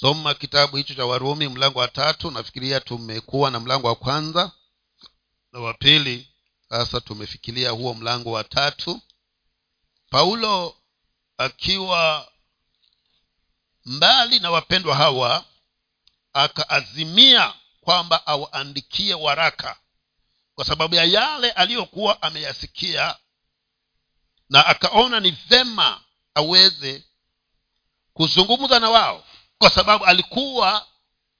[0.00, 2.30] soma kitabu hicho cha warumi mlango wa tatu.
[2.30, 4.52] Nafikiria tumekuwa na mlango wa kwanza
[5.52, 6.28] na wa pili.
[6.68, 9.00] Sasa tumefikiria huo mlango wa tatu.
[10.10, 10.76] Paulo
[11.38, 12.28] akiwa
[13.84, 15.44] mbali na wapendwa hawa
[16.32, 19.76] akaazimia kwamba awaandikie waraka
[20.54, 23.16] kwa sababu ya yale aliyokuwa ameyasikia
[24.50, 26.00] na akaona ni vema
[26.34, 27.04] aweze
[28.12, 29.24] kuzungumza na wao
[29.58, 30.86] kwa sababu alikuwa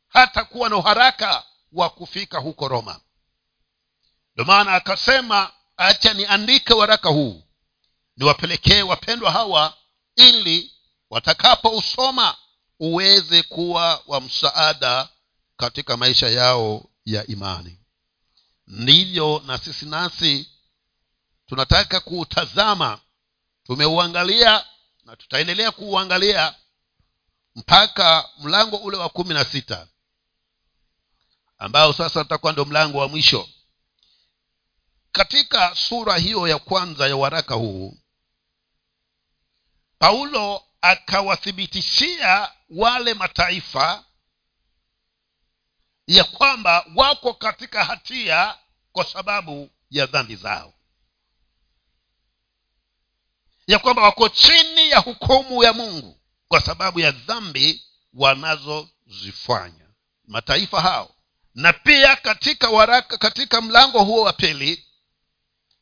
[0.08, 3.00] hata kuwa na uharaka wa kufika huko roma.
[4.34, 7.42] Ndio maana akasema acha niandike waraka huu
[8.16, 9.76] niwapelekee wapendwa hawa
[10.16, 10.72] ili
[11.10, 12.36] watakapousoma
[12.80, 15.08] uweze kuwa wa msaada
[15.56, 17.78] katika maisha yao ya imani.
[18.66, 20.48] Ndivyo na sisi nasi
[21.46, 23.00] tunataka kuutazama
[23.64, 24.64] tumeuangalia
[25.04, 26.54] na tutaendelea kuuangalia
[27.54, 29.88] mpaka mlango ule wa kumi na sita
[31.58, 33.48] ambao sasa utakuwa ndio mlango wa mwisho.
[35.12, 37.98] Katika sura hiyo ya kwanza ya waraka huu
[39.98, 44.04] paulo akawathibitishia wale mataifa
[46.06, 48.58] ya kwamba wako katika hatia
[48.92, 50.74] kwa sababu ya dhambi zao.
[53.66, 56.20] Ya kwamba wako chini ya hukumu ya mungu
[56.54, 57.82] kwa sababu ya dhambi
[58.14, 59.86] wanazozifanya.
[60.28, 61.14] Mataifa hao.
[61.54, 64.84] Na pia katika waraka katika mlango huo wa pili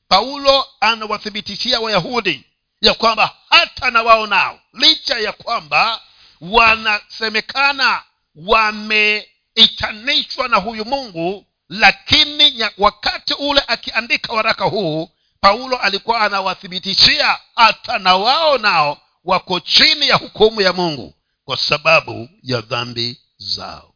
[0.09, 2.45] paulo anawathibitishia wayahudi
[2.81, 6.01] ya kwamba hata na wao nao licha ya kwamba
[6.41, 8.03] wanasemekana
[8.35, 18.17] wameitanishwa na huyu mungu lakini wakati ule akiandika waraka huu paulo alikuwa anawathibitishia hata na
[18.17, 23.95] wao nao wako chini ya hukumu ya mungu kwa sababu ya dhambi zao.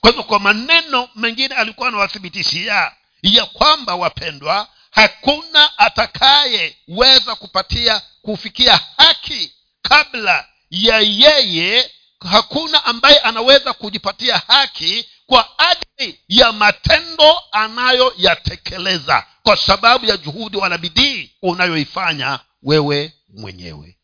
[0.00, 9.52] Kwa hivyo kwa maneno mengine alikuwa anawathibitishia ya kwamba wapendwa hakuna atakayeweza kupatia kufikia haki
[9.82, 11.90] kabla ya yeye
[12.20, 20.78] hakuna ambaye anaweza kujipatia haki kwa ajili ya matendo anayoyatekeleza kwa sababu ya juhudi wala
[20.78, 23.98] bidii unayoifanya wewe mwenyewe.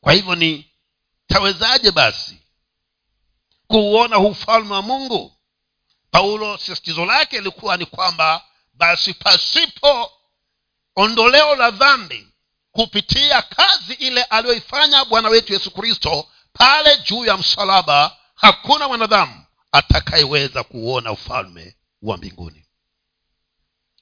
[0.00, 0.70] Kwa hivyo ni
[1.26, 2.38] tawezaje basi
[3.66, 5.36] kuuona ufalme wa mungu?
[6.10, 10.12] Paulo sisitizo lake ilikuwa ni kwamba basi pasipo
[10.96, 12.28] ondoleo la dhambi
[12.72, 20.62] kupitia kazi ile aliyoifanya bwana wetu yesu kristo pale juu ya msalaba hakuna mwanadamu atakayeweza
[20.62, 22.64] kuuona ufalme wa mbinguni.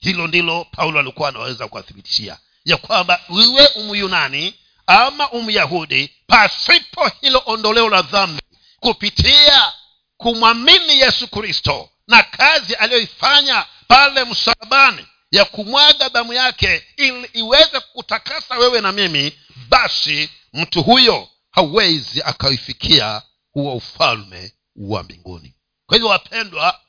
[0.00, 4.54] Hilo ndilo paulo alikuwa anaweza kuwathibitishia ya kwamba iwe umyunani
[4.86, 8.42] ama umyahudi pasipo hilo ondoleo la dhambi
[8.80, 9.72] kupitia
[10.16, 18.58] kumwamini yesu kristo na kazi aliyoifanya pale msalabani ya kumwaga damu yake ili iweze kutakasa
[18.58, 23.22] wewe na mimi basi mtu huyo hawezi akaifikia
[23.54, 25.54] huo ufalme wa mbinguni.
[25.86, 26.80] Kwa hivyo wapendwa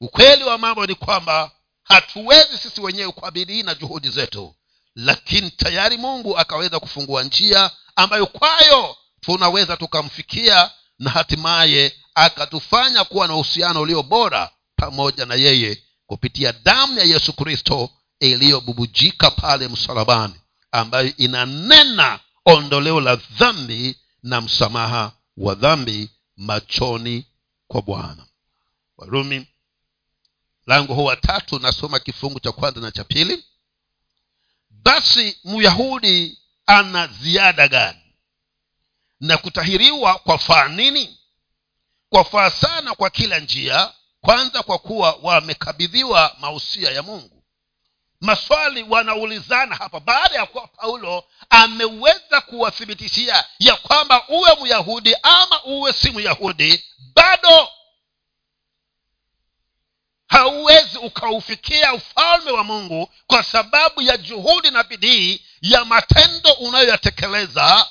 [0.00, 1.50] ukweli wa mambo ni kwamba
[1.84, 4.54] hatuwezi sisi wenyewe kwa bidii na juhudi zetu
[4.94, 13.34] lakini tayari mungu akaweza kufungua njia ambayo kwayo tunaweza tukamfikia na hatimaye akatufanya kuwa na
[13.34, 17.90] uhusiano ulio bora pamoja na yeye kupitia damu ya yesu kristo
[18.20, 20.34] iliyobubujika pale msalabani
[20.72, 27.26] ambayo inanena ondoleo la dhambi na msamaha wa dhambi machoni
[27.68, 28.26] kwa bwana.
[28.96, 29.46] Warumi
[30.66, 33.44] lango huu watatu nasoma kifungu cha kwanza na cha pili.
[34.70, 38.00] Basi myahudi ana ziada gani?
[39.20, 41.18] Na kutahiriwa kwa faa nini?
[42.08, 47.35] Kwa faa sana kwa kila njia kwanza kwa kuwa wamekabidhiwa mausia ya mungu
[48.20, 50.00] maswali wanaulizana hapa.
[50.00, 56.84] Baada ya kuwa paulo ameweza kuwathibitishia ya kwamba uwe myahudi ama uwe si myahudi
[57.14, 57.68] bado
[60.28, 67.88] hauwezi ukaufikia ufalme wa mungu kwa sababu ya juhudi na bidii ya matendo unayoyatekeleza.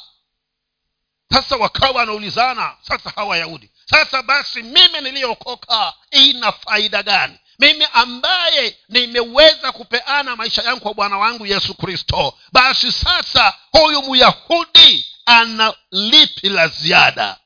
[1.34, 8.78] Sasa wakawa wanaulizana sasa hawa wayahudi sasa basi mimi niliyookoka ina faida gani mimi ambaye
[8.90, 16.50] nimeweza kupeana maisha yangu kwa bwana wangu yesu kristo basi sasa huyu myahudi ana lipi
[16.50, 17.38] la ziada?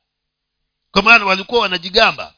[0.92, 2.34] Kwa maana walikuwa wanajigamba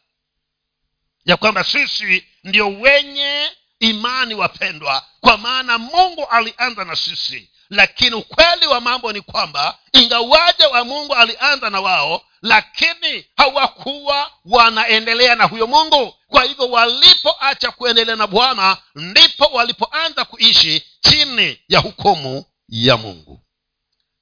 [1.26, 8.68] ya kwamba sisi ndio wenye imani wapendwa kwa maana mungu alianza na sisi lakini ukweli
[8.68, 15.68] wa mambo ni kwamba ingawaje wa mungu alianza na wao lakini hawakuwa wanaendelea na huyo
[15.68, 16.16] mungu.
[16.28, 23.42] Kwa hivyo walipoacha kuendelea na bwana ndipo walipoanza kuishi chini ya hukumu ya mungu.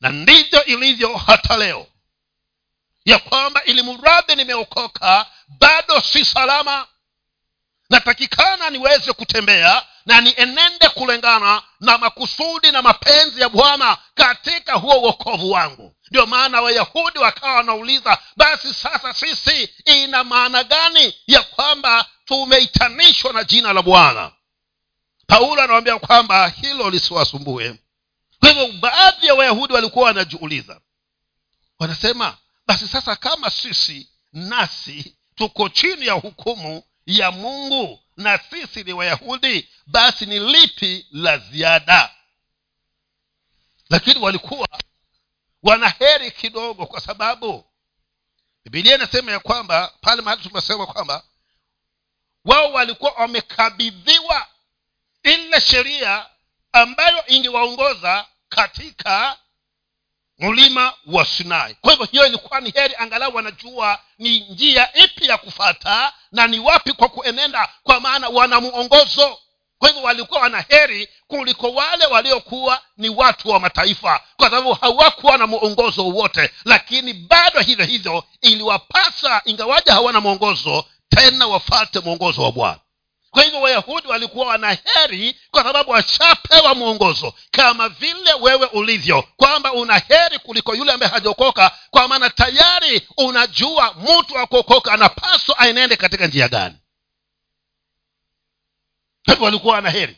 [0.01, 1.87] Na ndivyo ilivyo hata leo.
[3.05, 6.87] Ya kwamba ili mradhi nimeokoka bado si salama.
[7.89, 15.51] Natakikana niweze kutembea na nienende kulingana na makusudi na mapenzi ya bwana katika huo uokovu
[15.51, 15.95] wangu.
[16.09, 23.43] Ndio maana wayahudi wakawa wanauliza basi sasa sisi ina maana gani ya kwamba tumeitanishwa na
[23.43, 24.31] jina la bwana?
[25.27, 27.75] Paulo anawambia kwamba hilo lisiwasumbue.
[28.39, 30.81] Kwa hivyo baadhi ya wayahudi walikuwa wanajiuliza.
[31.79, 38.93] Wanasema basi sasa kama sisi nasi tuko chini ya hukumu ya mungu na sisi ni
[38.93, 42.15] wayahudi basi ni lipi la ziada?
[43.89, 44.67] Lakini walikuwa
[45.63, 47.65] wanaheri kidogo kwa sababu
[48.63, 51.23] bibilia inasema ya kwamba pale mahali tumesema kwamba
[52.45, 54.47] wao walikuwa wamekabidhiwa
[55.23, 56.29] ile sheria
[56.71, 59.37] ambayo ingewaongoza katika
[60.39, 61.75] mlima wa sinai.
[61.81, 66.59] Kwa hivyo hiyo ilikuwa ni heri angalau wanajua ni njia ipi ya kufata na ni
[66.59, 69.37] wapi kwa kuenenda kwa maana wana muongozo.
[69.79, 75.37] Kwa hivyo walikuwa wana heri kuliko wale waliokuwa ni watu wa mataifa kwa sababu hawakuwa
[75.37, 76.49] na mwongozo wowote.
[76.65, 82.79] Lakini bado hivyo hivyo iliwapasa ingawaja hawana mwongozo tena wafate mwongozo wa bwana
[83.31, 89.73] kwa hivyo wayahudi walikuwa wana heri kwa sababu washapewa mwongozo kama vile wewe ulivyo kwamba
[89.73, 95.95] una heri kuliko yule ambaye hajaokoka kwa maana tayari unajua mtu wa kuokoka anapaswa aenende
[95.95, 96.75] katika njia gani.
[99.25, 100.17] Hivyo walikuwa wana heri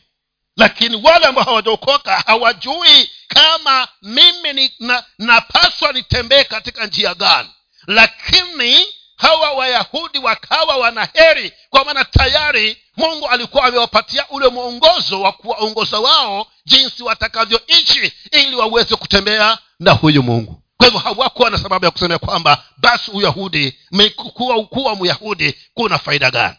[0.56, 7.50] lakini wale ambao hawajaokoka hawajui kama mimi ni, na, napaswa nitembee katika njia gani.
[7.86, 8.86] Lakini
[9.22, 16.00] hawa wayahudi wakawa wana heri kwa maana tayari mungu alikuwa amewapatia ule mwongozo wa kuwaongoza
[16.00, 20.62] wao jinsi watakavyoishi ili waweze kutembea na huyu mungu.
[20.76, 23.78] Kwa hivyo hawakuwa na sababu ya kusema kwamba basi uyahudi
[24.34, 26.56] kuwa, kuwa myahudi kuna faida gani?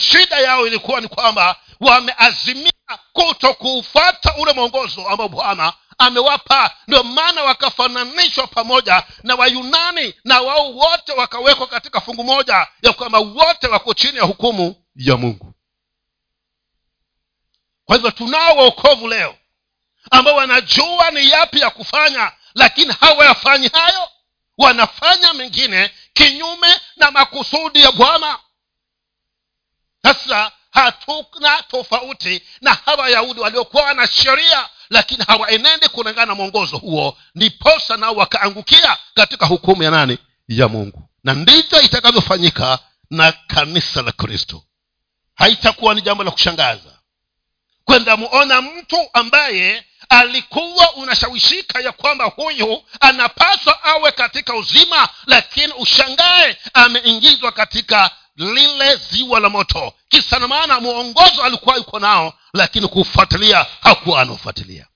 [0.00, 2.72] Shida yao ilikuwa ni kwamba wameazimia
[3.12, 6.76] kuto kuufata ule mwongozo ambao bwana amewapa.
[6.88, 13.18] Ndio maana wakafananishwa pamoja na wayunani na wao wote wakawekwa katika fungu moja ya kwamba
[13.18, 15.54] wote wako chini ya hukumu ya mungu.
[17.84, 19.36] Kwa hivyo tunao waokovu leo
[20.10, 24.08] ambao wanajua ni yapi ya kufanya lakini hawayafanyi hayo.
[24.58, 28.38] Wanafanya mengine kinyume na makusudi ya bwana.
[30.02, 37.18] Sasa hatuna tofauti na hawa wayahudi waliokuwa na sheria lakini hawaenende kulingana na mwongozo huo
[37.34, 40.18] ndiposa nao wakaangukia katika hukumu ya nani?
[40.48, 41.08] Ya mungu.
[41.24, 42.78] Na ndivyo itakavyofanyika
[43.10, 44.62] na kanisa la kristo.
[45.34, 47.00] Haitakuwa ni jambo la kushangaza
[47.84, 56.56] kwenda muona mtu ambaye alikuwa unashawishika ya kwamba huyu anapaswa awe katika uzima lakini ushangae
[56.74, 58.10] ameingizwa katika
[58.40, 59.92] lile ziwa la moto.
[60.08, 64.86] Kisa na maana mwongozo alikuwa yuko nao lakini kufuatilia hakuwa anaofuatilia.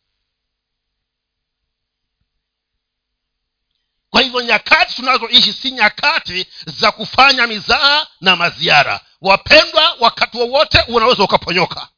[4.10, 9.00] Kwa hivyo nyakati tunazoishi si nyakati za kufanya mizaa na maziara.
[9.20, 11.88] Wapendwa wakati wowote unaweza ukaponyoka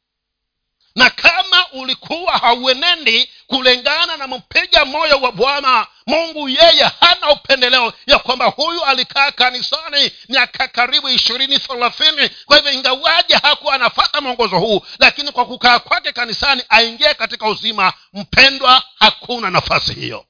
[0.97, 8.19] na kama ulikuwa hauenendi kulingana na mpiga moyo wa bwana mungu yeye hana upendeleo ya
[8.19, 12.29] kwamba huyu alikaa kanisani miaka karibu ishirini thelathini.
[12.45, 17.93] Kwa hivyo ingawaje hakuwa anafata mwongozo huu lakini kwa kukaa kwake kanisani aingie katika uzima.
[18.13, 20.25] Mpendwa hakuna nafasi hiyo.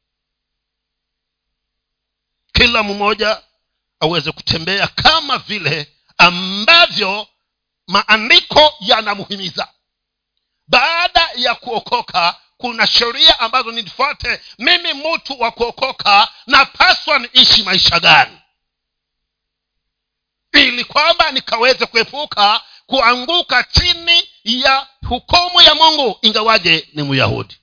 [2.53, 3.41] Kila mmoja
[3.99, 7.27] aweze kutembea kama vile ambavyo
[7.87, 9.67] maandiko yanamuhimiza
[10.67, 18.37] baada ya kuokoka kuna sheria ambazo nifuate mimi mtu wa kuokoka napaswa niishi maisha gani?
[20.53, 27.57] Ili kwamba nikaweze kuepuka kuanguka chini ya hukumu ya mungu ingawaje ni myahudi.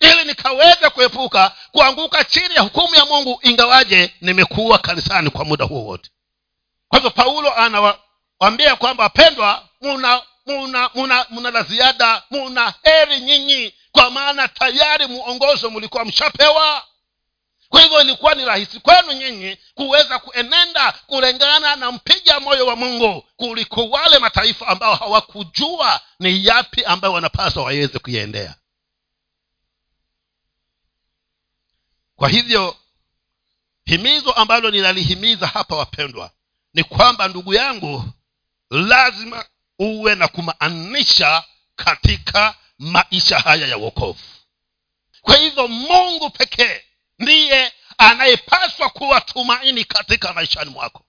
[0.00, 5.84] Ili nikaweze kuepuka kuanguka chini ya hukumu ya mungu ingawaje nimekuwa kanisani kwa muda huo
[5.84, 6.10] wote.
[6.88, 13.74] Kwa hivyo paulo anawaambia kwamba wapendwa muna muna muna muna la ziada muna heri nyinyi.
[13.92, 16.84] Kwa maana tayari muongozo mlikuwa mshapewa.
[17.68, 23.22] Kwa hivyo ilikuwa ni rahisi kwenu nyinyi kuweza kuenenda kulingana na mpiga moyo wa mungu
[23.36, 28.54] kuliko wale mataifa ambao hawakujua ni yapi ambayo wanapaswa waweze kuiendea.
[32.16, 32.76] Kwa hivyo
[33.84, 36.30] himizo ambalo ninalihimiza hapa wapendwa
[36.74, 38.04] ni kwamba ndugu yangu
[38.70, 39.44] lazima
[39.78, 41.44] uwe na kumaanisha
[41.76, 44.20] katika maisha haya ya wokovu.
[45.20, 46.82] Kwa hivyo mungu pekee
[47.18, 51.04] ndiye anayepaswa kuwa tumaini katika maishani mwako.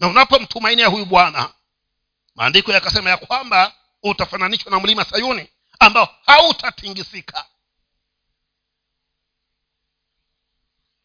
[0.00, 1.52] Na unapomtumainia huyu bwana
[2.34, 3.72] maandiko yakasema ya kwamba
[4.02, 5.48] utafananishwa na mlima sayuni
[5.78, 7.46] ambao hautatingisika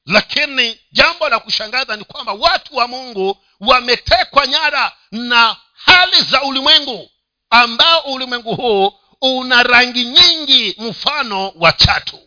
[0.06, 7.12] lakini jambo la kushangaza ni kwamba watu wa mungu wametekwa nyara na hali za ulimwengu
[7.50, 12.20] ambao ulimwengu huu una rangi nyingi mfano wa chatu.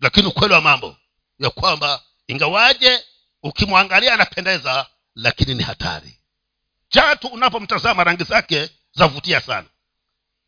[0.00, 0.96] Lakini ukweli wa mambo
[1.38, 3.04] ya kwamba ingawaje
[3.42, 6.20] ukimwangalia anapendeza lakini ni hatari.
[6.88, 9.68] Chatu unapomtazama rangi zake zavutia sana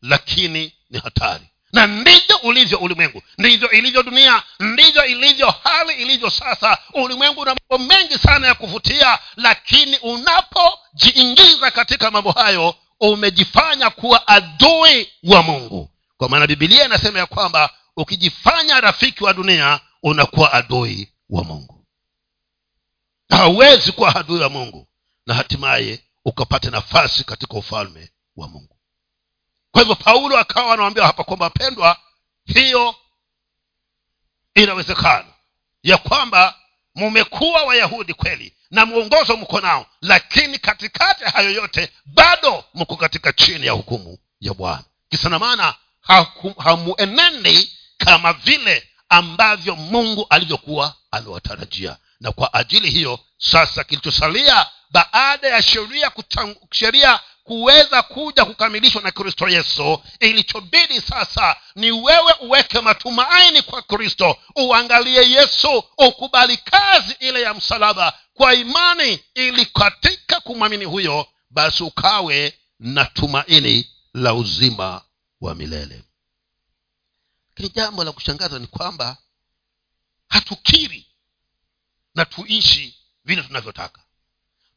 [0.01, 3.21] lakini ni hatari na ndivyo ulivyo ulimwengu.
[3.37, 4.43] Ndivyo ilivyo dunia.
[4.59, 6.77] Ndivyo ilivyo hali ilivyo sasa.
[6.93, 15.09] Ulimwengu una mambo mengi sana ya kuvutia lakini unapojiingiza katika mambo hayo umejifanya kuwa adui
[15.23, 15.91] wa mungu.
[16.17, 21.85] Kwa maana bibilia inasema ya kwamba ukijifanya rafiki wa dunia unakuwa adui wa mungu.
[23.29, 24.87] Hauwezi kuwa adui wa mungu
[25.27, 28.77] na hatimaye ukapate nafasi katika ufalme wa mungu
[29.71, 31.97] kwa hivyo paulo akawa anawambia hapa kwamba pendwa
[32.45, 32.95] hiyo
[34.55, 35.25] inawezekana
[35.83, 36.55] ya kwamba
[36.95, 43.65] mumekuwa wayahudi kweli na mwongozo mko nao lakini katikati hayo yote bado mko katika chini
[43.65, 44.83] ya hukumu ya bwana.
[45.09, 45.75] Kisana maana
[46.57, 55.61] hamuenendi kama vile ambavyo mungu alivyokuwa amewatarajia na kwa ajili hiyo sasa kilichosalia baada ya
[55.61, 56.11] sheria
[56.71, 57.19] sheria
[57.51, 65.31] kuweza kuja kukamilishwa na kristo yesu ilichobidi sasa ni wewe uweke matumaini kwa kristo uangalie
[65.31, 73.05] yesu ukubali kazi ile ya msalaba kwa imani ili katika kumwamini huyo basi ukawe na
[73.05, 75.01] tumaini la uzima
[75.41, 76.03] wa milele.
[77.49, 79.17] Lakini jambo la kushangaza ni kwamba
[80.27, 81.07] hatukiri
[82.15, 84.01] na tuishi vile tunavyotaka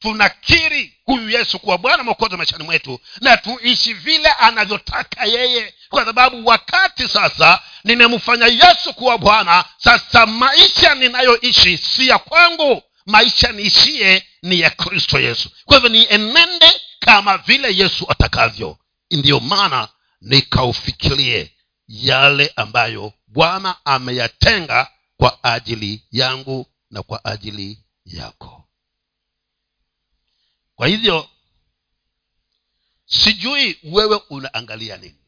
[0.04, 5.74] tunakiri huyu yesu kuwa bwana mwokozi maishani mwetu na tuishi vile anavyotaka yeye.
[5.88, 13.52] Kwa sababu wakati sasa nimemfanya yesu kuwa bwana sasa maisha ninayoishi si ya kwangu maisha
[13.52, 15.50] niishie ni ya kristo yesu.
[15.64, 18.78] Kwa hivyo nienende kama vile yesu atakavyo.
[19.10, 19.88] Ndiyo maana
[20.20, 21.52] nikaufikirie
[21.88, 28.63] yale ambayo bwana ameyatenga kwa ajili yangu na kwa ajili yako
[30.76, 31.28] kwa hivyo
[33.06, 35.18] sijui wewe unaangalia nini?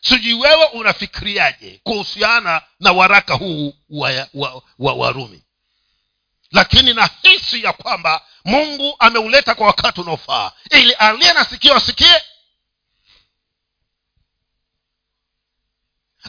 [0.00, 5.42] Sijui wewe unafikiriaje kuhusiana na waraka huu wa, wa, wa warumi?
[6.50, 12.22] Lakini nahisi ya kwamba mungu ameuleta kwa wakati unaofaa ili aliye na sikio asikie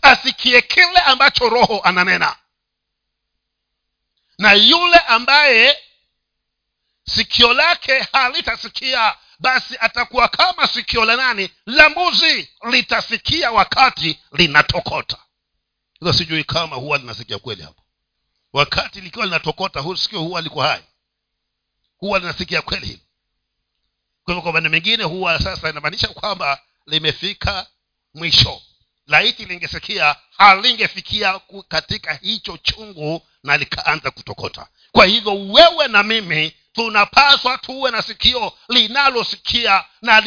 [0.01, 2.35] asikie kile ambacho roho ananena.
[4.37, 5.77] Na yule ambaye
[7.09, 11.49] sikio lake halitasikia basi atakuwa kama sikio la nani?
[11.65, 12.49] La mbuzi.
[12.71, 15.17] Litasikia wakati linatokota.
[15.99, 17.83] Sasa sijui kama huwa linasikia kweli hapo.
[18.53, 20.83] Wakati likiwa linatokota sikio huwa liko hai.
[21.97, 23.01] Huwa linasikia kweli hili.
[24.23, 27.67] Kwa hivyo kwa maneno mengine huwa sasa inamaanisha kwamba limefika
[28.13, 28.61] mwisho.
[29.07, 34.67] Laiti lingesikia halingefikia katika hicho chungu na likaanza kutokota.
[34.91, 40.21] Kwa hivyo wewe na mimi tunapaswa tuwe na sikio linalosikia na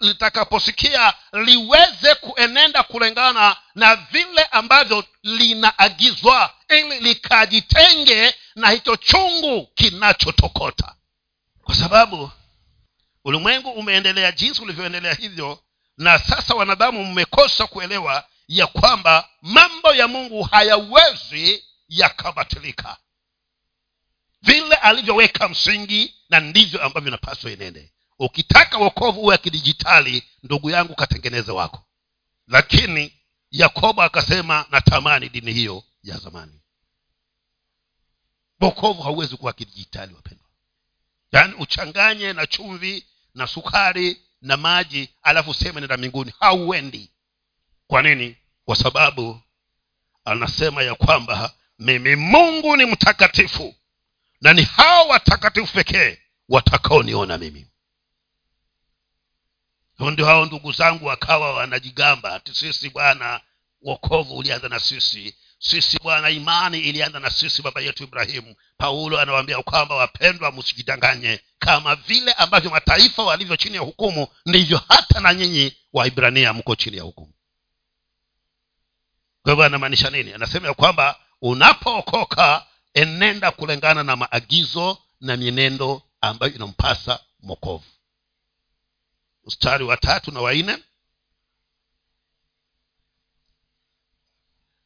[0.00, 10.94] litakaposikia liweze kuenenda kulingana na vile ambavyo linaagizwa ili likajitenge na hicho chungu kinachotokota.
[11.64, 12.30] Kwa sababu
[13.24, 15.58] ulimwengu umeendelea jinsi ulivyoendelea hivyo
[15.98, 22.96] na sasa wanadamu mmekosa kuelewa ya kwamba mambo ya mungu hayawezi yakabatilika
[24.42, 27.92] vile alivyoweka msingi na ndivyo ambavyo inapaswa inende.
[28.18, 31.84] Ukitaka wokovu uwe kidijitali ndugu yangu katengeneze wako.
[32.46, 33.12] Lakini
[33.50, 36.60] yakobo akasema natamani dini hiyo ya zamani.
[38.60, 40.46] Wokovu hauwezi kuwa kidijitali wapendwa.
[41.32, 46.32] Yaani uchanganye na chumvi na sukari na maji alafu useme nenda mbinguni.
[46.40, 47.10] Hauendi.
[47.86, 48.36] Kwa nini?
[48.64, 49.40] Kwa sababu
[50.24, 53.74] anasema ya kwamba mimi mungu ni mtakatifu
[54.40, 56.18] na ni hao watakatifu pekee
[56.48, 57.66] watakaoniona mimi.
[59.98, 63.40] Ndio hao ndugu zangu wakawa wanajigamba ati sisi bwana
[63.82, 65.34] wokovu ulianza na sisi.
[65.58, 71.40] Sisi bwana imani ilianza na sisi baba yetu ibrahimu paulo anawaambia kwamba wapendwa msijidanganye.
[71.58, 76.96] Kama vile ambavyo mataifa walivyo chini ya hukumu ndivyo hata na nyinyi waibrania mko chini
[76.96, 77.32] ya hukumu.
[79.42, 80.32] Kwa hivyo anamaanisha nini?
[80.32, 87.84] Anasema ya kwamba unapookoka enenda kulingana na maagizo na mienendo ambayo inampasa mokovu
[89.44, 90.78] mstari wa tatu na wanne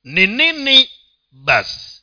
[0.04, 0.90] ni nini
[1.30, 2.02] basi?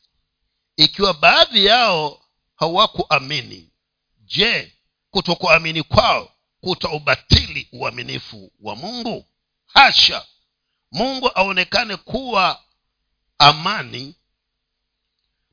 [0.75, 3.71] Ikiwa baadhi yao hawakuamini
[4.17, 4.73] je
[5.09, 6.31] kutokuamini kwao
[6.61, 9.25] kutaubatili uaminifu wa mungu?
[9.65, 10.25] Hasha!
[10.91, 12.63] Mungu aonekane kuwa
[13.37, 14.15] amani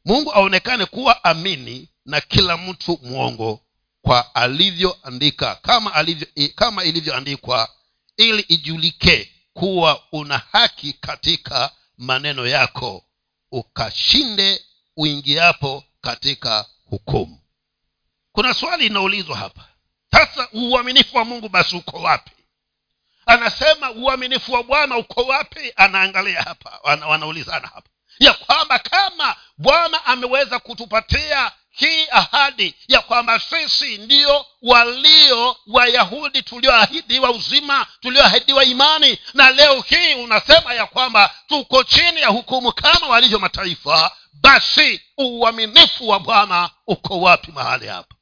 [0.04, 3.60] mungu aonekane kuwa amini na kila mtu mwongo
[4.02, 7.68] kwa alivyoandika kama alivyo, kama ilivyoandikwa
[8.16, 13.04] ili ijulike kuwa una haki katika maneno yako
[13.52, 14.60] ukashinde
[14.96, 17.38] uingiapo katika hukumu.
[18.32, 19.68] Kuna swali inaulizwa hapa.
[20.10, 22.30] Sasa uaminifu wa mungu basi uko wapi?
[23.26, 25.72] Anasema uaminifu wa bwana uko wapi?
[25.76, 33.98] Anaangalia hapa wanaulizana hapa ya kwamba kama bwana ameweza kutupatia hii ahadi ya kwamba sisi
[33.98, 42.20] ndio walio wayahudi tulioahidiwa uzima tulioahidiwa imani na leo hii unasema ya kwamba tuko chini
[42.20, 48.14] ya hukumu kama walivyo mataifa basi uaminifu wa bwana uko wapi mahali hapa?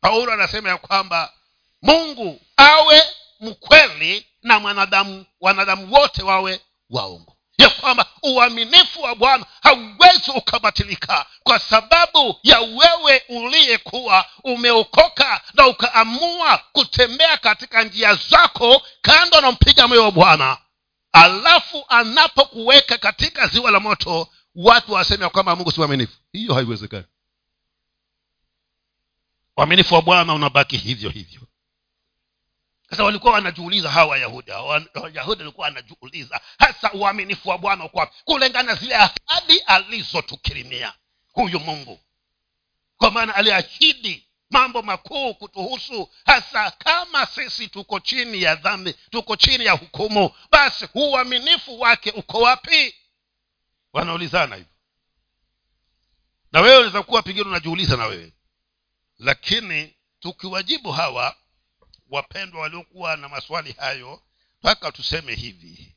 [0.00, 1.32] Paulo anasema ya kwamba
[1.82, 3.02] mungu awe
[3.40, 6.60] mkweli na mwanadamu wanadamu wote wawe
[6.90, 15.66] waongo ya kwamba uaminifu wa bwana hauwezi ukabatilika kwa sababu ya wewe uliyekuwa umeokoka na
[15.66, 20.58] ukaamua kutembea katika njia zako kando na mpiga moyo wa bwana.
[21.12, 26.16] Alafu anapokuweka katika ziwa la moto watu waseme ya kwamba mungu si mwaminifu.
[26.32, 27.04] Hiyo haiwezekani.
[29.56, 31.40] Uaminifu wa bwana unabaki hivyo hivyo
[32.90, 38.94] sasa walikuwa wanajiuliza hawa wayahudi wayahudi walikuwa wanajiuliza hasa uaminifu wa bwana uko kulingana zile
[38.96, 40.92] ahadi alizotukirimia
[41.32, 42.00] huyu mungu.
[42.96, 49.64] Kwa maana aliahidi mambo makuu kutuhusu hasa kama sisi tuko chini ya dhambi tuko chini
[49.64, 52.94] ya hukumu basi uaminifu wake uko wapi?
[53.92, 54.72] Wanaulizana hivyo.
[56.52, 58.32] Na wewe unaweza kuwa pengine unajiuliza na wewe
[59.18, 61.36] lakini tukiwajibu hawa
[62.08, 64.22] wapendwa waliokuwa na maswali hayo
[64.60, 65.96] mpaka tuseme hivi.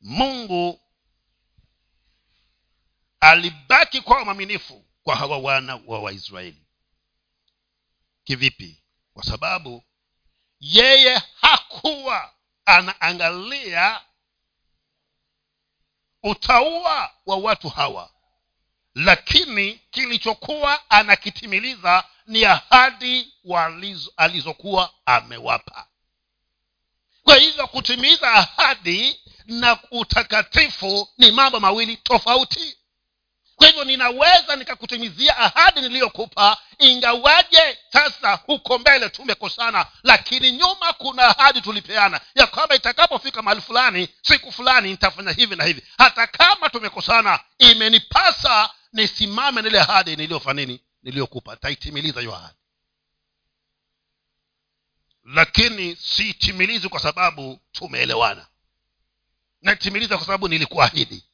[0.00, 0.80] Mungu
[3.20, 6.66] alibaki kwa mwaminifu kwa hawa wana wa waisraeli.
[8.24, 8.82] Kivipi?
[9.12, 9.84] Kwa sababu
[10.60, 12.34] yeye hakuwa
[12.64, 14.00] anaangalia
[16.22, 18.10] utaua wa watu hawa
[18.94, 23.34] lakini kilichokuwa anakitimiliza ni ahadi
[24.16, 25.86] alizokuwa amewapa.
[27.24, 32.76] Kwa hivyo kutimiza ahadi na utakatifu ni mambo mawili tofauti.
[33.56, 41.60] Kwa hivyo ninaweza nikakutimizia ahadi niliyokupa ingawaje sasa huko mbele tumekosana lakini nyuma kuna ahadi
[41.60, 45.82] tulipeana ya kwamba itakapofika mahali fulani siku fulani nitafanya hivi na hivi.
[45.98, 52.56] Hata kama tumekosana imenipasa nisimame nile ahadi niliyofanini nini niliyokupa nitaitimiliza hiyo ahadi
[55.24, 58.46] lakini siitimilizi kwa sababu tumeelewana.
[59.62, 61.24] Naitimiliza kwa sababu nilikuahidi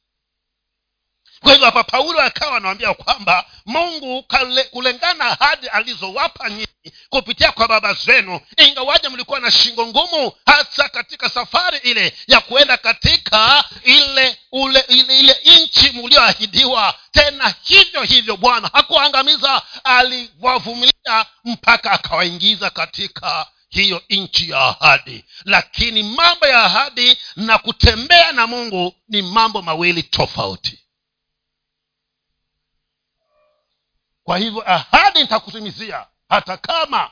[1.41, 6.67] kwa hivyo hapa paulo akawa anawambia kwamba mungu kale, kulengana ahadi alizowapa nyinyi
[7.09, 12.77] kupitia kwa baba zenu ingawaja mlikuwa na shingo ngumu hasa katika safari ile ya kuenda
[12.77, 16.93] katika ile ule ile, ile nchi mlioahidiwa.
[17.11, 25.25] Tena hivyo hivyo bwana hakuangamiza aliwavumilia mpaka akawaingiza katika hiyo nchi ya ahadi.
[25.45, 30.79] Lakini mambo ya ahadi na kutembea na mungu ni mambo mawili tofauti
[34.27, 37.11] kwa hivyo ahadi nitakutimizia hata kama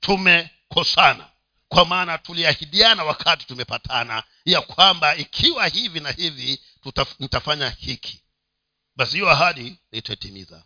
[0.00, 1.28] tumekosana.
[1.68, 8.22] Kwa maana tuliahidiana wakati tumepatana ya kwamba ikiwa hivi na hivi tutaf, nitafanya hiki.
[8.96, 10.62] Basi hiyo ahadi nitaitimiza.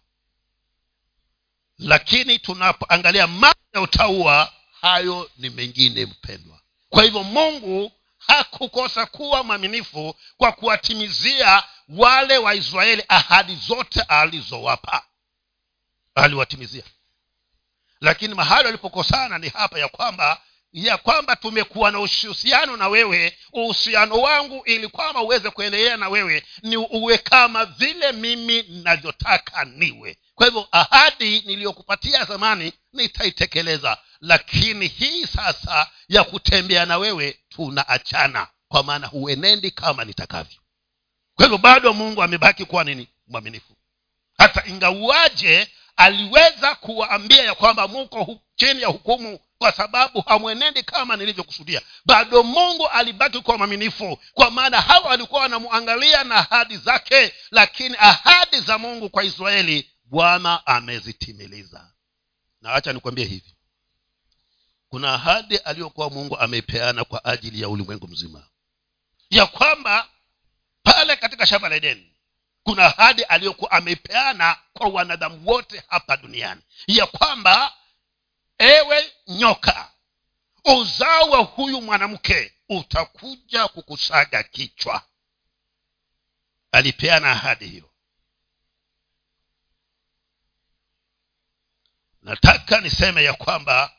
[1.79, 6.61] Lakini tunapoangalia mambo ya utaua hayo ni mengine mpendwa.
[6.89, 15.03] Kwa hivyo mungu hakukosa kuwa mwaminifu kwa kuwatimizia wale waisraeli ahadi zote alizowapa
[16.15, 16.83] aliwatimizia.
[18.01, 20.41] Lakini mahali walipokosana ni hapa ya kwamba
[20.73, 26.45] ya kwamba tumekuwa na uhusiano na wewe uhusiano wangu ili kwamba uweze kuendelea na wewe
[26.63, 30.19] ni uwe kama vile mimi navyotaka niwe.
[30.35, 38.83] Kwa hivyo ahadi niliyokupatia zamani nitaitekeleza lakini hii sasa ya kutembea na wewe tunaachana kwa
[38.83, 40.59] maana huenendi kama nitakavyo
[41.39, 43.09] kwa hivyo bado mungu amebaki kuwa nini?
[43.29, 43.77] Mwaminifu.
[44.39, 51.83] Hata ingauaje aliweza kuwaambia ya kwamba muko chini ya hukumu kwa sababu hamwenendi kama nilivyokusudia?
[52.05, 58.61] Bado mungu alibaki kuwa mwaminifu kwa maana hawa walikuwa wanamwangalia na ahadi zake lakini ahadi
[58.61, 61.91] za mungu kwa israeli bwana amezitimiliza.
[62.63, 63.55] Na hacha nikwambie hivi.
[64.89, 68.47] Kuna ahadi aliyokuwa mungu ameipeana kwa ajili ya ulimwengu mzima.
[69.31, 70.08] Ya kwamba
[71.39, 72.13] katika shamba la edeni.
[72.63, 76.63] Kuna ahadi aliyokuwa ameipeana kwa wanadamu wote hapa duniani.
[76.87, 77.73] Ya kwamba
[78.59, 79.91] ewe nyoka
[80.65, 85.03] uzao wa huyu mwanamke utakuja kukusaga kichwa.
[86.73, 87.91] Alipeana ahadi hiyo.
[92.23, 93.93] Nataka niseme ya kwamba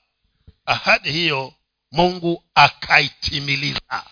[0.66, 1.54] ahadi hiyo
[1.92, 4.06] mungu akaitimiliza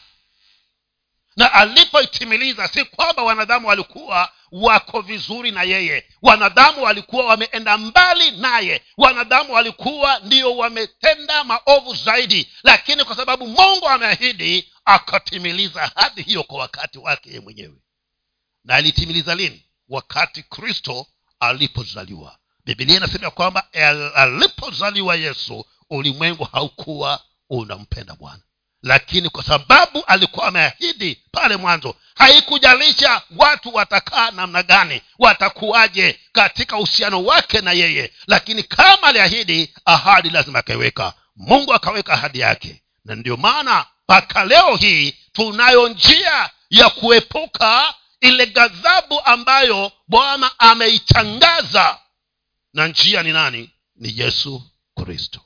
[1.38, 6.06] na alipoitimiliza si kwamba wanadamu walikuwa wako vizuri na yeye.
[6.21, 8.84] Wanadamu walikuwa wameenda mbali naye.
[8.97, 12.50] Wanadamu walikuwa ndio wametenda maovu zaidi.
[12.63, 17.76] Lakini kwa sababu mungu ameahidi akatimiliza ahadi hiyo kwa wakati wake ye mwenyewe.
[18.63, 19.65] Na alitimiliza lini?
[19.89, 21.08] Wakati kristo
[21.39, 22.38] alipozaliwa.
[22.65, 23.67] Bibilia inasema kwamba
[24.15, 28.41] alipozaliwa yesu ulimwengu haukuwa unampenda bwana
[28.88, 37.23] lakini kwa sababu alikuwa ameahidi pale mwanzo haikujalisha watu watakaa namna gani watakuwaje katika uhusiano
[37.23, 38.13] wake na yeye.
[38.28, 41.13] Lakini kama aliahidi ahadi lazima akaiweka.
[41.36, 42.84] Mungu akaweka ahadi yake.
[43.06, 52.00] Na ndio maana mpaka leo hii tunayo njia ya kuepuka ile ghadhabu ambayo bwana ameitangaza.
[52.73, 53.69] Na njia ni nani?
[53.95, 54.63] Ni yesu
[55.04, 55.41] kristo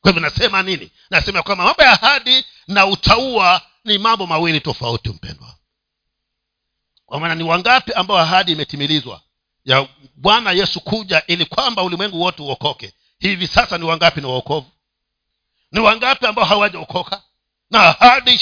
[0.00, 0.90] kwa hivyo nasema nini?
[1.10, 5.54] Nasema kwamba mambo ya ahadi na utaua ni mambo mawili tofauti mpendwa.
[7.06, 9.20] Kwa maana ni wangapi ambao ahadi imetimilizwa
[9.64, 12.92] ya bwana yesu kuja ili kwamba ulimwengu wote uokoke?
[13.18, 14.66] Hivi sasa ni wangapi na waokovu
[15.72, 17.22] ni wangapi ambao hawajaokoka
[17.70, 18.40] na ahadi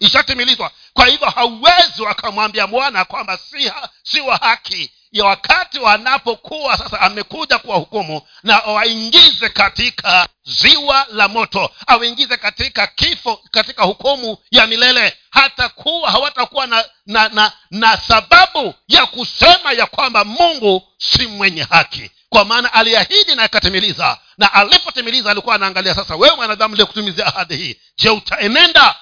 [0.00, 0.70] ishatimilizwa.
[0.92, 7.58] Kwa hivyo hauwezi wakamwambia mwana kwamba si, si wa haki ya wakati wanapokuwa sasa amekuja
[7.58, 15.16] kuwahukumu na awaingize katika ziwa la moto awaingize katika kifo katika hukumu ya milele.
[15.30, 21.62] Hata kuwa hawatakuwa na, na, na, na sababu ya kusema ya kwamba mungu si mwenye
[21.62, 22.10] haki.
[22.28, 27.76] Kwa maana aliahidi na akatimiliza na alipotimiliza alikuwa anaangalia sasa wewe mwanadamu likutimizia ahadi hii.
[27.98, 28.94] Je utaenenda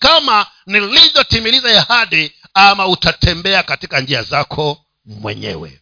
[0.00, 5.80] kama nilivyotimiliza ahadi ama utatembea katika njia zako mwenyewe.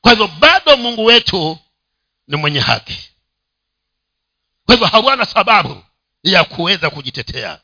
[0.00, 1.58] Kwa hivyo bado mungu wetu
[2.28, 3.10] ni mwenye haki.
[4.66, 5.84] Kwa hivyo hawana sababu
[6.22, 7.60] ya kuweza kujitetea.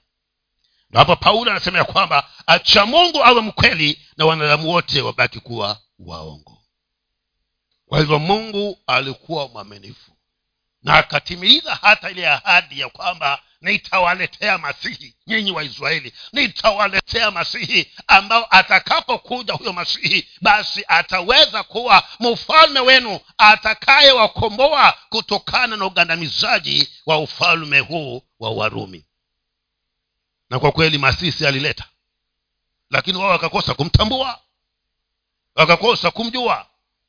[0.90, 6.62] Na paulo anasema ya kwamba acha mungu awe mkweli na wanadamu wote wabaki kuwa waongo.
[7.87, 10.11] Kwa hivyo mungu alikuwa mwaminifu.
[10.83, 16.12] Na akatimiliza hata ile ahadi ya kwamba nitawaletea masihi nyinyi waisraeli.
[16.33, 26.88] Nitawaletea masihi ambao atakapokuja huyo masihi basi ataweza kuwa mfalme wenu atakayewakomboa kutokana na ugandamizaji
[27.07, 29.05] wa ufalme huu wa warumi.
[30.51, 31.85] Na kwa kweli masisi alileta
[32.90, 34.40] lakini wao wakakosa kumtambua
[35.55, 36.66] wakakosa kumjua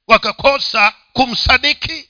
[0.07, 2.09] wakakosa kumsadiki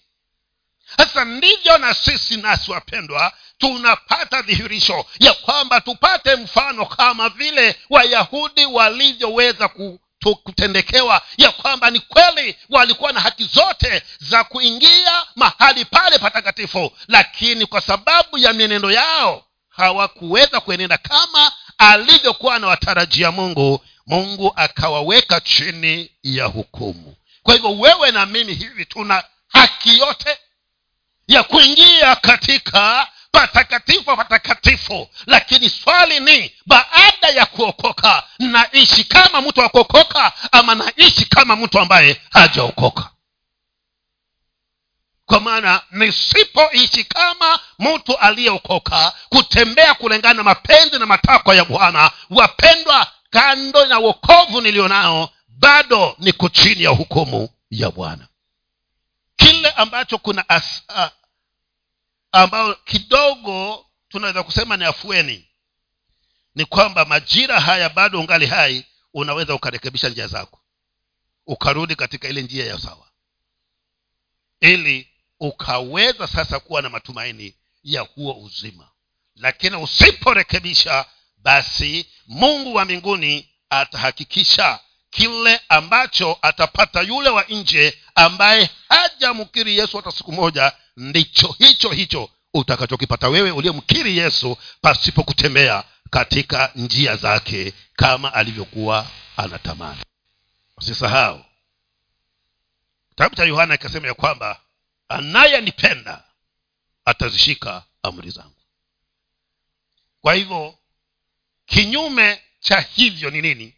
[0.97, 8.65] sasa ndivyo na sisi nasi wapendwa tunapata dhihirisho ya kwamba tupate mfano kama vile wayahudi
[8.65, 9.69] walivyoweza
[10.43, 17.65] kutendekewa ya kwamba ni kweli walikuwa na haki zote za kuingia mahali pale patakatifu lakini
[17.65, 26.45] kwa sababu ya mienendo yao hawakuweza kuenenda kama alivyokuwa anawatarajia mungu mungu akawaweka chini ya
[26.45, 27.15] hukumu.
[27.43, 30.38] Kwa hivyo wewe na mimi hivi tuna haki yote
[31.32, 35.10] ya kuingia katika patakatifu patakatifu.
[35.26, 42.22] Lakini swali ni baada ya kuokoka naishi kama mtu akuokoka ama naishi kama mtu ambaye
[42.32, 43.10] hajaokoka?
[45.26, 53.08] Kwa maana nisipoishi kama mtu aliyeokoka kutembea kulingana na mapenzi na matakwa ya bwana wapendwa
[53.30, 58.28] kando na wokovu niliyo nao bado niko chini ya hukumu ya bwana.
[59.36, 61.06] Kile ambacho kuna as, uh,
[62.32, 65.48] ambayo kidogo tunaweza kusema ni afueni
[66.56, 70.60] ni kwamba majira haya bado ungali hai unaweza ukarekebisha njia zako
[71.48, 73.08] ukarudi katika ile njia ya sawa
[74.60, 75.08] ili
[75.39, 78.89] ukaweza sasa kuwa na matumaini ya huo uzima.
[79.36, 81.06] Lakini usiporekebisha
[81.38, 90.12] basi mungu wa mbinguni atahakikisha kile ambacho atapata yule wa nje ambaye hajamkiri yesu hata
[90.12, 98.34] siku moja ndicho hicho hicho utakachokipata wewe uliyemkiri yesu pasipo kutembea katika njia zake kama
[98.34, 100.01] alivyokuwa anatamani.
[100.77, 101.45] Usisahau.
[103.10, 104.62] Kitabu cha yohana ikasema ya kwamba
[105.10, 106.23] anayenipenda
[107.06, 108.56] atazishika amri zangu.
[110.21, 110.77] Kwa hivyo
[111.65, 113.75] kinyume cha hivyo ni nini?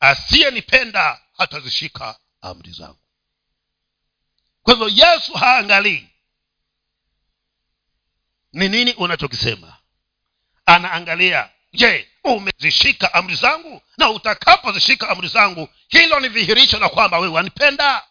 [0.00, 2.98] Asiyenipenda hatazishika amri zangu
[4.68, 6.08] kwa hivyo yesu haangalii.
[8.52, 9.76] Ni nini unachokisema?
[10.66, 13.82] Anaangalia je umezishika amri zangu?
[13.98, 18.04] Na utakapozishika amri zangu hilo ni dhihirisho la kwamba wewe wanipenda.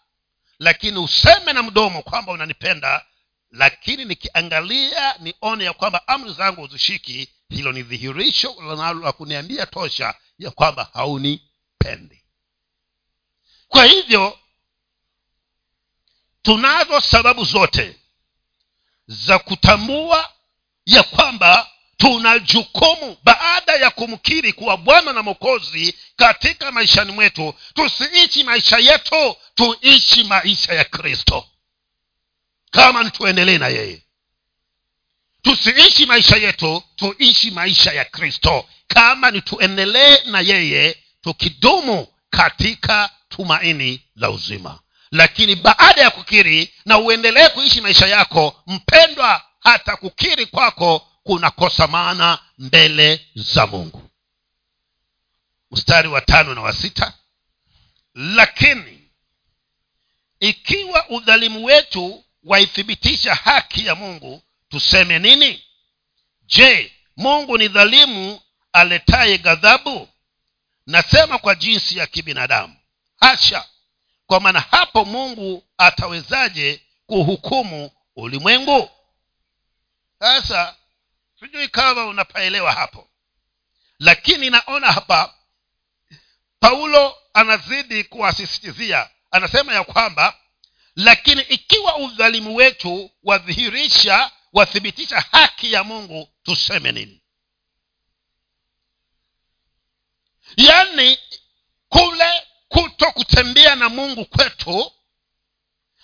[0.60, 3.06] Lakini useme na mdomo kwamba unanipenda
[3.52, 8.56] lakini nikiangalia nione ya kwamba amri zangu uzishiki hilo ni dhihirisho
[9.04, 12.24] la kuniambia tosha ya kwamba haunipendi.
[13.68, 14.40] Kwa hivyo
[16.48, 17.96] tunazo sababu zote
[19.08, 20.32] za kutambua
[20.86, 28.44] ya kwamba tuna jukumu baada ya kumkiri kuwa bwana na mokozi katika maishani mwetu tusiishi
[28.44, 31.46] maisha yetu tuishi maisha ya kristo.
[32.72, 34.02] Kama ni tuendelee na yeye
[35.42, 38.66] tusiishi maisha yetu tuishi maisha ya kristo.
[38.88, 44.80] Kama ni tuendelee na yeye tukidumu katika tumaini la uzima
[45.12, 52.40] lakini baada ya kukiri na uendelee kuishi maisha yako mpendwa hata kukiri kwako kunakosa maana
[52.58, 54.10] mbele za mungu.
[55.72, 57.14] Mstari wa tano na wa sita.
[58.14, 59.10] Lakini
[60.40, 65.64] ikiwa udhalimu wetu waithibitisha haki ya mungu tuseme nini?
[66.46, 68.42] Je mungu ni dhalimu
[68.74, 70.10] aletaye ghadhabu?
[70.86, 72.76] Nasema kwa jinsi ya kibinadamu.
[73.20, 73.66] Hasha
[74.28, 78.90] kwa maana hapo mungu atawezaje kuhukumu ulimwengu?
[80.20, 80.76] Sasa
[81.40, 83.10] sijui kama unapaelewa hapo.
[84.00, 85.34] Lakini naona hapa
[86.60, 89.10] paulo anazidi kuwasisitizia.
[89.32, 90.38] Anasema ya kwamba
[90.96, 97.22] lakini ikiwa udhalimu wetu wadhihirisha wathibitisha haki ya mungu tuseme nini?
[100.58, 101.20] Yaani
[101.90, 104.92] kule kuto kutembea na mungu kwetu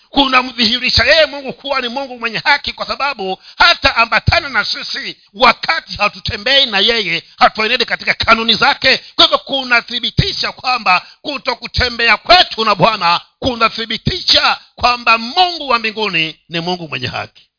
[0.10, 5.97] kunamdhihirisha yeye mungu kuwa ni mungu mwenye haki kwa sababu hata ambatana na sisi wakati
[5.97, 8.97] hatutembei na yeye hatuenende katika kanuni zake.
[9.15, 16.60] Kwa hivyo kunathibitisha kwamba kuto kutembea kwetu na bwana kunathibitisha kwamba mungu wa mbinguni ni
[16.60, 17.49] mungu mwenye haki.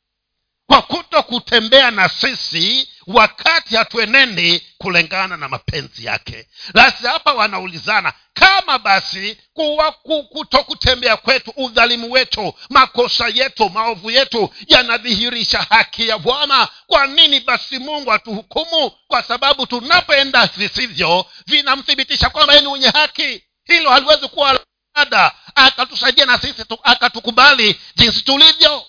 [0.67, 6.47] Kwa kuto kutembea na sisi wakati hatuenendi kulingana na mapenzi yake.
[6.75, 9.93] Basi hapa wanaulizana kama basi kuwa
[10.33, 17.79] kutokutembea kwetu udhalimu wetu makosa yetu maovu yetu yanadhihirisha haki ya bwana kwa nini basi
[17.79, 18.91] mungu atuhukumu?
[19.09, 23.43] Kwa sababu tunapoenda visivyo vinamthibitisha kwamba yeye ni mwenye haki.
[23.65, 24.61] Hilo haliwezi kuwa
[24.95, 25.33] ada.
[25.55, 28.87] Akatusaidia na sisi akatukubali jinsi tulivyo.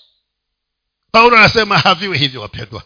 [1.11, 2.83] Paulo anasema haviwi hivyo wapendwa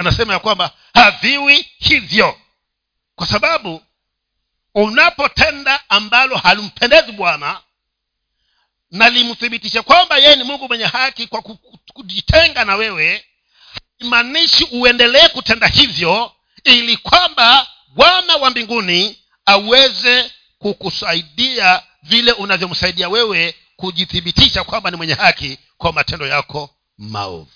[0.00, 2.38] anasema ya kwamba haviwi hivyo.
[3.14, 3.82] Kwa sababu
[4.74, 7.60] unapotenda ambalo halimpendezi bwana
[8.90, 11.42] na limthibitisha kwamba yeye ni mungu mwenye haki kwa
[11.94, 13.24] kujitenga na wewe
[13.98, 16.32] imaanishi uendelee kutenda hivyo
[16.64, 25.58] ili kwamba bwana wa mbinguni aweze kukusaidia vile unavyomsaidia wewe kujithibitisha kwamba ni mwenye haki
[25.78, 27.50] kwa matendo yako maovu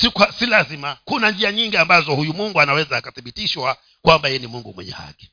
[0.00, 4.46] si, kwa, si lazima kuna njia nyingi ambazo huyu mungu anaweza akathibitishwa kwamba yeye ni
[4.46, 5.30] mungu mwenye haki.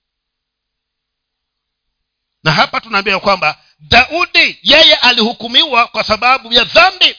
[2.44, 7.16] Na hapa tunaambiwa kwamba daudi yeye alihukumiwa kwa sababu ya dhambi.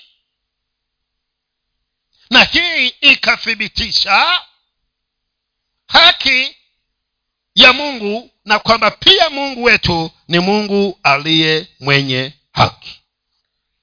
[2.31, 4.43] Na hii ikathibitisha
[5.87, 6.57] haki
[7.55, 13.01] ya mungu na kwamba pia mungu wetu ni mungu aliye mwenye haki.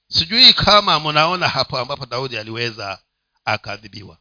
[0.08, 2.98] Sijui kama mnaona hapo ambapo daudi aliweza
[3.44, 4.18] akaadhibiwa.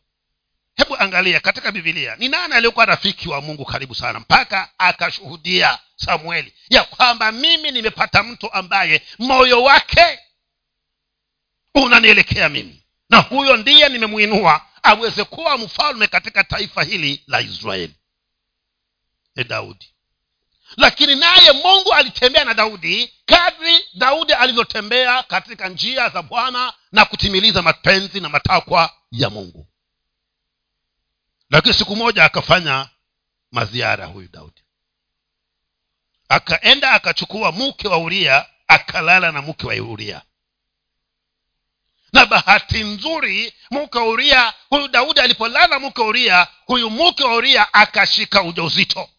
[0.75, 6.53] Hebu angalia katika bibilia ni nani aliyekuwa rafiki wa mungu karibu sana mpaka akashuhudia samueli?
[6.69, 10.19] Ya kwamba mimi nimepata mtu ambaye moyo wake
[11.75, 12.84] unanielekea mimi.
[13.10, 17.95] Na huyo ndiye nimemwinua aweze kuwa mfalme katika taifa hili la israeli.
[19.36, 19.93] Ni daudi
[20.77, 27.62] lakini naye mungu alitembea na daudi kadri daudi alivyotembea katika njia za bwana na kutimiliza
[27.62, 29.67] mapenzi na matakwa ya mungu.
[31.49, 32.89] Lakini siku moja akafanya
[33.51, 34.62] maziara huyu daudi.
[36.29, 40.21] Akaenda akachukua mke wa uria akalala na mke wa uria.
[42.13, 47.36] Na bahati nzuri mke wa uria huyu daudi alipolala mke wa uria huyu mke wa
[47.36, 49.10] uria akashika ujauzito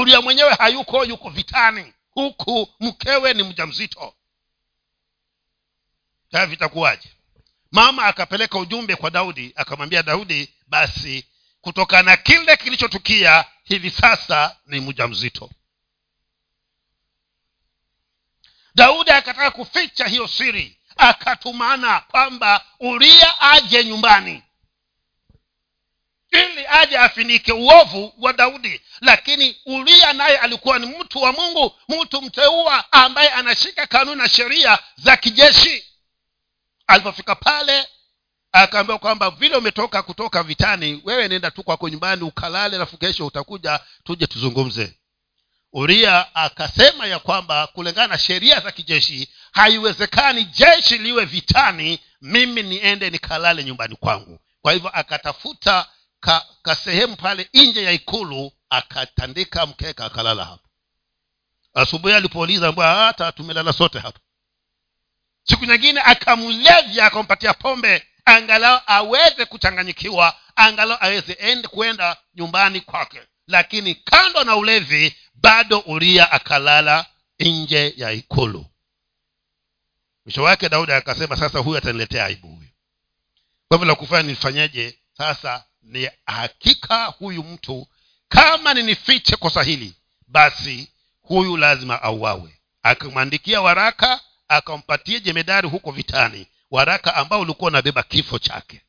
[0.00, 1.92] uria mwenyewe hayuko yuko vitani.
[2.10, 4.14] Huku mkewe ni mja mzito
[6.32, 7.08] sasa vitakuwaje?
[7.72, 11.26] Mama akapeleka ujumbe kwa daudi akamwambia daudi basi
[11.60, 15.50] kutokana na kile kilichotukia hivi sasa ni mja mzito
[18.74, 24.42] daudi akataka kuficha hiyo siri akatumana kwamba uria aje nyumbani
[26.80, 28.80] aje afinike uovu wa daudi.
[29.00, 34.78] Lakini uria naye alikuwa ni mtu wa mungu mtu mteua ambaye anashika kanuni na sheria
[34.96, 35.84] za kijeshi.
[36.86, 37.86] Alipofika pale
[38.52, 43.80] akaambiwa kwamba vile umetoka kutoka vitani wewe nenda tu kwako nyumbani ukalale alafu kesho utakuja
[44.04, 44.94] tuje tuzungumze.
[45.72, 53.10] Uria akasema ya kwamba kulingana na sheria za kijeshi haiwezekani jeshi liwe vitani mimi niende
[53.10, 54.38] nikalale nyumbani kwangu.
[54.62, 55.86] Kwa hivyo akatafuta
[56.24, 56.74] ka, ka
[57.16, 60.68] pale nje ya ikulu akatandika mkeka akalala hapo.
[61.74, 64.20] Asubuhi alipouliza hata tumelala sote hapa.
[65.44, 73.20] Siku nyingine akamlevya akampatia pombe angalau aweze kuchanganyikiwa angalau aweze ende kwenda nyumbani kwake.
[73.46, 77.06] Lakini kando na ulevi bado uria akalala
[77.40, 78.66] nje ya ikulu.
[80.24, 82.68] Mwisho wake daudi akasema sasa huyu ataniletea aibu huyu.
[83.68, 84.98] Kwa hivyo la kufanya nifanyeje?
[85.18, 87.86] Sasa ni hakika huyu mtu
[88.28, 89.94] kama ninifiche kosa hili
[90.28, 90.88] basi
[91.22, 92.60] huyu lazima auawe.
[92.82, 98.80] Akamwandikia waraka akampatia jemedari huko vitani waraka ambao ulikuwa unabeba kifo chake.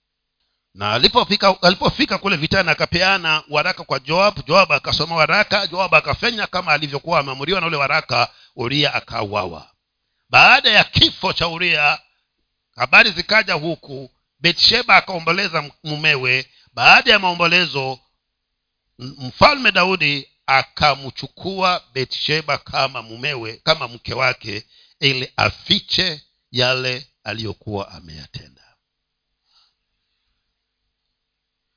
[0.73, 6.71] Na alipofika alipofika kule vitani akapeana waraka kwa joab joab akasoma waraka joab akafenya kama
[6.71, 9.69] alivyokuwa ameamuriwa na ule waraka uria akauawa.
[10.29, 11.99] Baada ya kifo cha uria
[12.75, 17.99] habari zikaja huku betsheba akaomboleza mumewe baada ya maombolezo
[18.99, 24.67] mfalme daudi akamchukua betsheba kama mumewe kama mke wake
[24.99, 28.61] ili afiche yale aliyokuwa ameyatenda.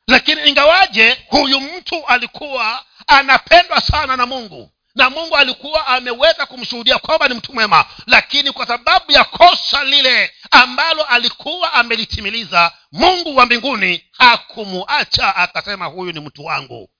[0.06, 7.28] Lakini ingawaje huyu mtu alikuwa anapendwa sana na mungu na mungu alikuwa ameweza kumshuhudia kwamba
[7.28, 14.04] ni mtu mwema lakini kwa sababu ya kosa lile ambalo alikuwa amelitimiliza mungu wa mbinguni
[14.12, 16.90] hakumuacha akasema huyu ni mtu wangu.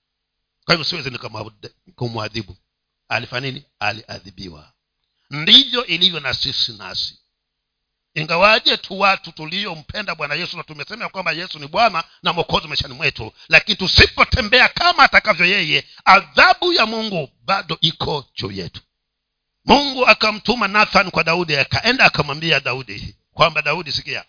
[0.65, 1.09] Kwa hivyo siwezi
[1.85, 2.57] nikamwadhibu
[3.09, 3.63] alifanya nini?
[3.79, 4.71] Aliadhibiwa.
[5.29, 7.19] Ndivyo ilivyo na sisi nasi
[8.21, 12.67] ingawaje tu watu tuliyompenda bwana yesu na tumesema ya kwamba yesu ni bwana na mwokozi
[12.67, 18.81] maishani mwetu lakini tusipotembea kama atakavyo yeye adhabu ya mungu bado iko juu yetu.
[19.65, 24.25] Mungu akamtuma nathan kwa daudi akaenda akamwambia daudi kwamba daudi sikia.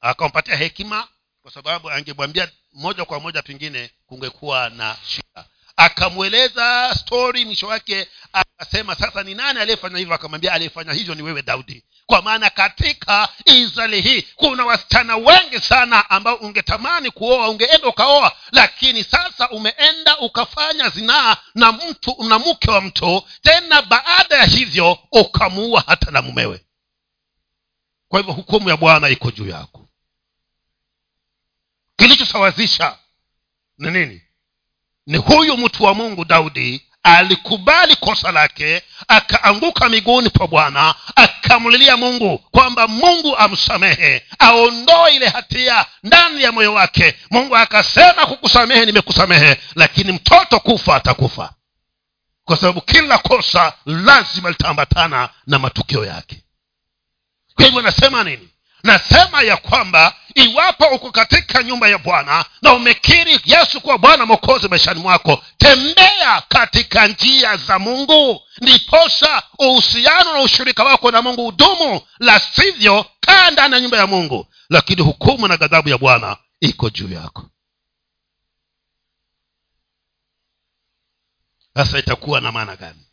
[0.00, 1.08] Akampatia hekima
[1.42, 5.44] kwa sababu angemwambia moja kwa moja pengine kungekuwa na shida.
[5.76, 10.14] Akamweleza stori mwisho wake akasema sasa ni nani aliyefanya hivyo?
[10.14, 16.10] Akamwambia aliyefanya hivyo ni wewe daudi kwa maana katika israeli hii kuna wasichana wengi sana
[16.10, 22.80] ambao ungetamani kuoa ungeenda ukaoa lakini sasa umeenda ukafanya zinaa na mtu na mke wa
[22.80, 26.64] mtu tena baada ya hivyo ukamuua hata na mumewe.
[28.08, 29.88] Kwa hivyo hukumu ya bwana iko juu yako.
[31.96, 32.98] Kilichosawazisha
[33.78, 34.22] ni nini?
[35.06, 42.38] Ni huyu mtu wa mungu daudi alikubali kosa lake akaanguka miguuni pa bwana akamlilia mungu
[42.38, 47.14] kwamba mungu amsamehe aondoe ile hatia ndani ya moyo wake.
[47.30, 51.52] Mungu akasema kukusamehe nimekusamehe lakini mtoto kufa atakufa.
[52.44, 56.42] Kwa sababu kila kosa lazima litaambatana na matukio yake.
[57.54, 58.48] Kwa hivyo nasema nini
[58.82, 64.68] nasema ya kwamba iwapo uko katika nyumba ya bwana na umekiri yesu kuwa bwana mokozi
[64.68, 68.42] maishani mwako tembea katika njia za mungu.
[68.60, 74.06] Ndiposa uhusiano na ushirika wako na mungu hudumu la sivyo kaa ndani ya nyumba ya
[74.06, 74.46] mungu.
[74.70, 77.50] Lakini hukumu na ghadhabu ya bwana iko juu yako.
[81.74, 83.06] Sasa itakuwa na maana gani?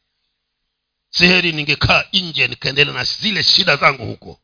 [1.10, 4.40] Siheri ningekaa nje nikaendelea na zile shida zangu huko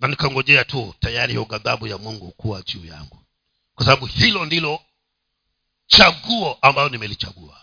[0.00, 3.24] na nikangojea tu tayari hiyo ghadhabu ya mungu kuwa juu yangu.
[3.74, 4.82] Kwa sababu hilo ndilo
[5.86, 7.60] chaguo ambayo nimelichagua.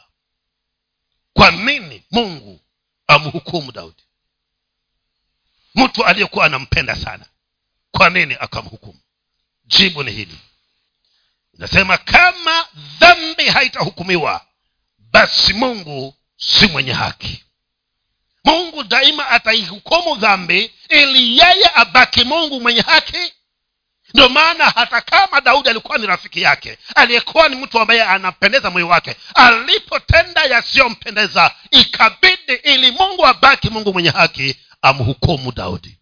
[1.34, 2.60] Kwa nini mungu
[3.08, 4.04] amhukumu daudi?
[5.76, 7.26] Mtu aliyekuwa anampenda sana
[7.92, 9.00] kwa nini akamhukumu?
[9.66, 10.38] Jibu ni hili.
[11.54, 12.68] Inasema kama
[13.00, 14.46] dhambi haitahukumiwa
[14.98, 17.45] basi mungu si mwenye haki
[18.46, 23.34] mungu daima ataihukumu dhambi ili yeye abaki mungu mwenye haki.
[24.14, 28.88] Ndio maana hata kama daudi alikuwa ni rafiki yake aliyekuwa ni mtu ambaye anampendeza moyo
[28.88, 36.00] wake alipotenda yasiyompendeza ikabidi ili mungu abaki mungu mwenye haki amhukumu daudi.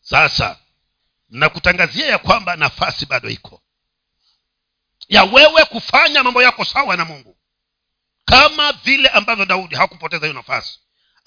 [0.00, 0.56] Sasa
[1.30, 3.62] nakutangazia ya kwamba nafasi bado iko.
[5.08, 7.36] Ya wewe kufanya mambo yako sawa na mungu.
[8.24, 10.78] Kama vile ambavyo daudi hakupoteza hiyo nafasi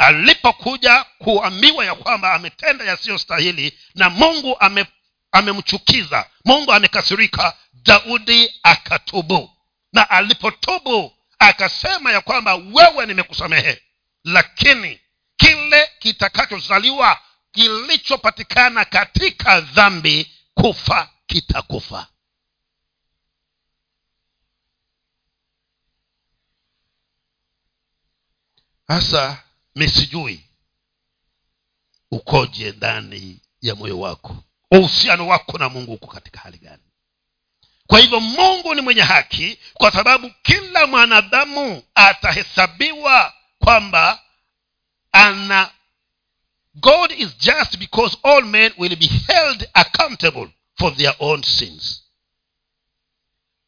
[0.02, 4.86] alipokuja kuambiwa ya kwamba ametenda yasiyostahili na mungu ame
[5.32, 9.50] amemchukiza mungu amekasirika daudi akatubu.
[9.94, 13.82] Na alipotubu akasema ya kwamba wewe nimekusamehe.
[14.24, 15.00] Lakini
[15.38, 17.20] kile kitakachozaliwa
[17.52, 22.08] kilichopatikana katika dhambi kufa kitakufa.
[28.88, 29.44] Sasa
[29.76, 30.44] misijui
[32.12, 34.36] ukoje ndani ya moyo wako?
[34.72, 36.84] Uhusiano wako na mungu uko katika hali gani?
[37.88, 44.22] Kwa hivyo mungu ni mwenye haki kwa sababu kila mwanadamu atahesabiwa kwamba
[45.12, 45.72] ana
[46.76, 52.04] god is just because all men will be held accountable for their own sins.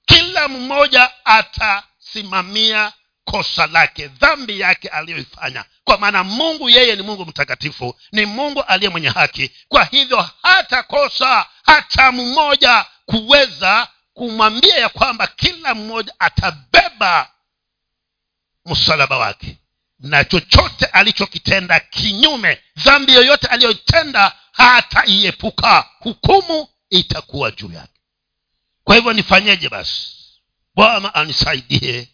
[0.05, 2.93] Kila mmoja atasimamia
[3.23, 5.65] kosa lake dhambi yake aliyoifanya.
[5.83, 9.51] Kwa maana mungu yeye ni mungu mtakatifu ni mungu aliye mwenye haki.
[9.67, 17.31] Kwa hivyo hata kosa hata mmoja kuweza kumwambia ya kwamba kila mmoja atabeba
[18.65, 19.57] msalaba wake.
[19.99, 27.99] Na chochote alichokitenda kinyume dhambi yoyote aliyoitenda hataiepuka hukumu itakuwa juu yake.
[28.83, 30.07] Kwa hivyo nifanyeje basi?
[30.75, 32.07] Bwana anisaidie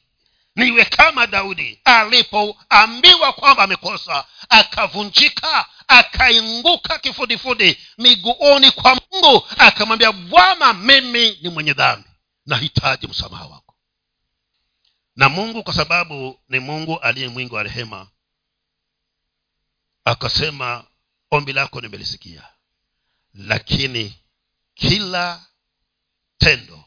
[0.60, 1.80] niwe kama daudi.
[1.86, 12.10] Alipoambiwa kwamba amekosa akavunjika akainguka kifudifudi miguuni kwa mungu akamwambia bwana mimi ni mwenye dhambi
[12.46, 13.76] nahitaji msamaha wako.
[15.16, 18.08] Na mungu kwa sababu ni mungu aliye mwingi wa rehema
[20.06, 20.84] akasema
[21.32, 22.44] ombi lako nimelisikia
[23.34, 24.20] lakini
[24.74, 25.46] kila
[26.38, 26.84] tendo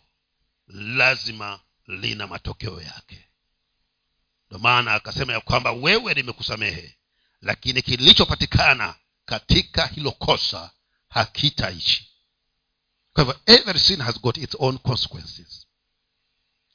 [0.69, 3.29] lazima lina matokeo yake
[4.53, 6.97] ndio maana akasema ya kwamba wewe nimekusamehe
[7.41, 8.95] lakini kilichopatikana
[9.25, 10.71] katika hilo kosa
[11.09, 12.11] hakitaishi.
[13.13, 15.67] Kwa every sin has got its own consequences.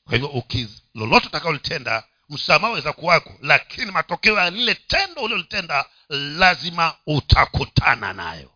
[0.03, 0.43] Kwa hivyo
[0.95, 8.51] lolote utakaolitenda msamaha waweza kuwako lakini matokeo ya lile tendo uliolitenda lazima utakutana nayo.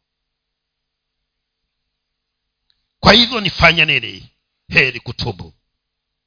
[3.00, 4.30] Kwa hivyo nifanye nini?
[4.68, 5.54] Heri kutubu.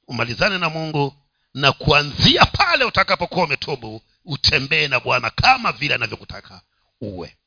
[0.07, 1.24] Umalizane na mungu
[1.55, 6.61] na kuanzia pale utakapokuwa umetubu utembee na bwana kama vile anavyokutaka
[7.01, 7.37] uwe.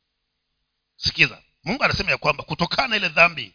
[0.96, 3.54] Sikiza mungu anasema ya kwamba kutokana na ile dhambi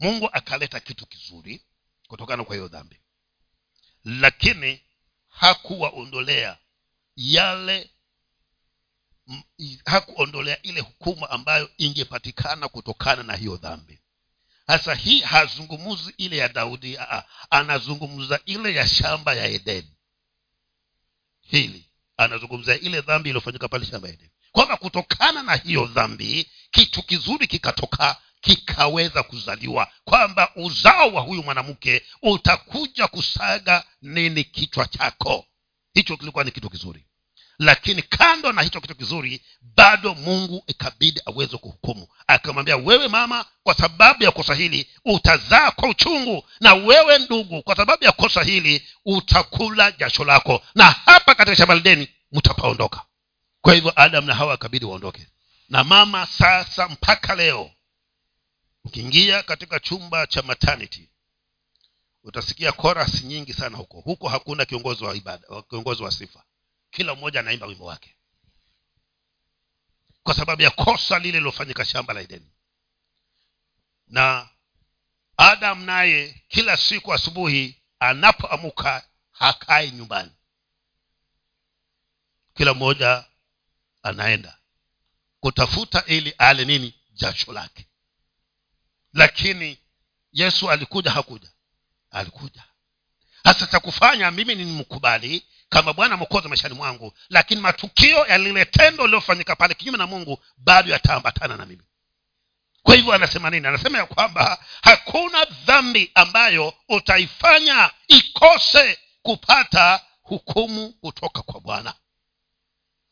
[0.00, 1.62] mungu akaleta kitu kizuri
[2.08, 3.00] kutokana kwa hiyo dhambi.
[4.04, 4.80] Lakini
[5.28, 6.58] hakuwaondolea
[7.16, 7.90] yale
[9.84, 14.01] hakuondolea ile hukumu ambayo ingepatikana kutokana na hiyo dhambi
[14.66, 19.90] sasa hii hazungumuzi ile ya daudi aa, anazungumza ile ya shamba ya edeni.
[21.40, 24.30] Hili anazungumzia ile dhambi iliyofanyika pale shamba ya edeni.
[24.52, 29.92] Kwamba kutokana na hiyo dhambi kitu kizuri kikatoka kikaweza kuzaliwa.
[30.04, 34.44] Kwamba uzao wa huyu mwanamke utakuja kusaga nini?
[34.44, 35.46] Kichwa chako.
[35.94, 37.06] Hicho kilikuwa ni kitu kizuri
[37.58, 39.42] lakini kando na hicho kitu kizuri
[39.76, 42.08] bado mungu ikabidi aweze kuhukumu.
[42.26, 46.44] Akamwambia wewe mama kwa sababu ya kosa hili utazaa kwa uchungu.
[46.60, 50.62] Na wewe ndugu kwa sababu ya kosa hili utakula jasho lako.
[50.74, 53.02] Na hapa katika shamba lideni mtapaondoka.
[53.60, 55.26] Kwa hivyo adamu na hawa akabidi waondoke.
[55.68, 57.70] Na mama sasa mpaka leo
[58.84, 61.08] ukiingia katika chumba cha maternity
[62.24, 64.00] utasikia korasi nyingi sana huko.
[64.00, 66.42] Huko hakuna kiongozi wa ibada kiongozi wa sifa
[66.92, 68.16] kila mmoja anaimba wimbo wake.
[70.22, 72.50] Kwa sababu ya kosa lile lilofanyika shamba la edeni.
[74.06, 74.48] Na
[75.36, 80.30] adam naye kila siku asubuhi anapoamuka hakai nyumbani.
[82.54, 83.24] Kila mmoja
[84.02, 84.58] anaenda
[85.40, 86.94] kutafuta ili ale nini?
[87.12, 87.86] Jasho lake.
[89.12, 89.78] Lakini
[90.32, 91.52] yesu alikuja hakuja.
[92.10, 92.64] Alikuja.
[93.44, 98.64] Hasa cha kufanya mimi ni mkubali kama bwana mwokozi maishani mwangu lakini matukio ya lile
[98.64, 101.82] tendo lililofanyika pale kinyume na mungu bado yataambatana na mimi.
[102.82, 103.66] Kwa hivyo anasema nini?
[103.66, 111.94] Anasema ya kwamba hakuna dhambi ambayo utaifanya ikose kupata hukumu kutoka kwa bwana.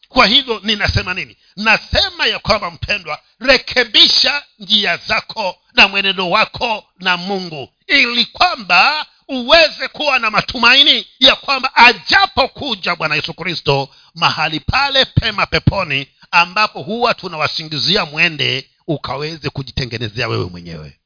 [0.08, 1.36] Kwa hivyo ninasema nini?
[1.56, 9.88] Nasema ya kwamba mpendwa rekebisha njia zako na mwenendo wako na mungu ili kwamba uweze
[9.88, 17.14] kuwa na matumaini ya kwamba ajapokuja bwana yesu kristo mahali pale pema peponi ambapo huwa
[17.14, 21.00] tunawasingizia mwende ukaweze kujitengenezea wewe mwenyewe.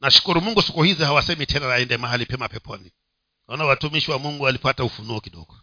[0.00, 2.92] Nashukuru mungu siku hizi hawasemi tena aende mahali pema peponi.
[3.48, 5.60] Naona watumishi wa mungu walipata ufunuo kidogo.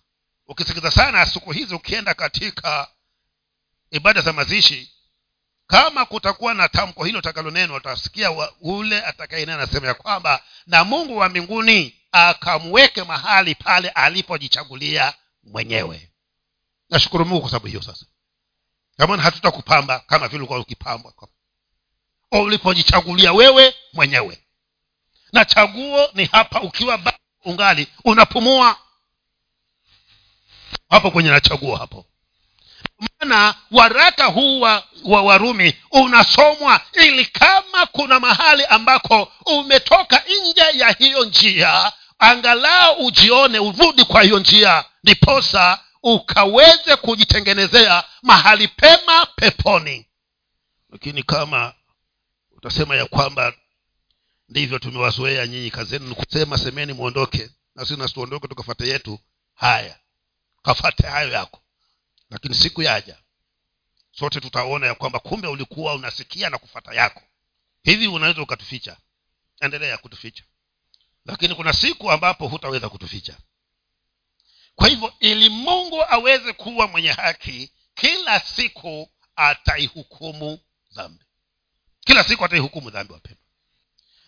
[0.47, 2.88] Ukisikiza sana siku hizi ukienda katika
[3.91, 4.91] ibada za mazishi
[5.68, 11.30] kama kutakuwa na tamko hilo takalonenwa utasikia ule atakayenena anasema ya kwamba na mungu wa
[11.30, 15.13] mbinguni akamweke mahali pale alipojichagulia
[15.43, 16.11] mwenyewe.
[16.89, 18.05] Nashukuru mungu kwa sababu hiyo sasa.
[18.97, 21.13] Kamana hatutakupamba kama vile ulikuwa ukipambwa
[22.32, 24.43] ulipojichagulia wewe mwenyewe.
[25.34, 27.13] Na chaguo ni hapa ukiwa
[27.45, 28.80] ungali unapumua.
[30.89, 32.05] Hapo kwenye nachaguo hapo
[33.26, 40.89] maana waraka huu wa, wa warumi unasomwa ili kama kuna mahali ambako umetoka nje ya
[40.91, 50.07] hiyo njia angalau ujione urudi kwa hiyo njia ndiposa ukaweze kujitengenezea mahali pema peponi.
[50.89, 51.73] Lakini kama
[52.51, 53.53] utasema ya kwamba
[54.49, 59.19] ndivyo tumewazoea nyinyi kazeni ni kusema semeni mwondoke na sisi nasituondoke tukafate yetu.
[59.55, 59.95] Haya
[60.63, 61.61] kafate hayo yako
[62.30, 63.17] lakini siku yaja
[64.11, 67.21] sote tutaona ya kwamba kumbe ulikuwa unasikia na kufata yako.
[67.84, 68.97] Hivi unaweza ukatuficha?
[69.61, 70.43] Endelea kutuficha.
[71.26, 73.38] Lakini kuna siku ambapo hutaweza kutuficha.
[74.76, 80.59] Kwa hivyo ili mungu aweze kuwa mwenye haki kila siku ataihukumu
[80.91, 81.23] dhambi.
[81.99, 83.36] Kila siku ataihukumu dhambi wapema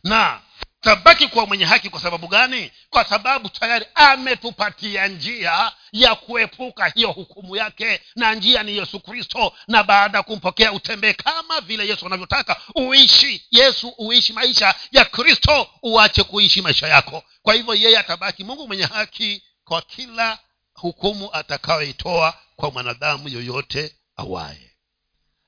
[0.03, 0.41] na
[0.81, 2.71] tabaki kuwa mwenye haki kwa sababu gani?
[2.89, 9.53] Kwa sababu tayari ametupatia njia ya kuepuka hiyo hukumu yake na njia ni yesu kristo.
[9.67, 15.69] Na baada ya kumpokea utembee kama vile yesu anavyotaka uishi yesu uishi maisha ya kristo
[15.83, 17.23] uache kuishi maisha yako.
[17.41, 20.39] Kwa hivyo yeye atabaki mungu mwenye haki kwa kila
[20.73, 24.71] hukumu atakayoitoa kwa mwanadamu yoyote awaye.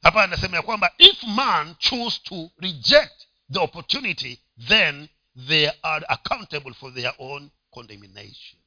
[0.01, 5.07] Hapa anasema ya kwamba if man choose to reject the opportunity then
[5.47, 8.59] they are accountable for their own condemnation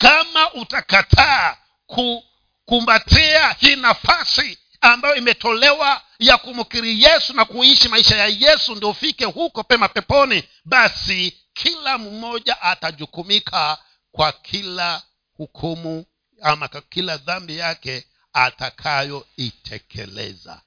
[0.00, 8.74] kama utakataa kukumbatia hii nafasi ambayo imetolewa ya kumkiri yesu na kuishi maisha ya yesu
[8.74, 13.78] ndio ufike huko pema peponi basi kila mmoja atajukumika
[14.12, 15.02] kwa kila
[15.36, 16.06] hukumu
[16.42, 20.62] ama kwa kila dhambi yake atakayoitekeleza.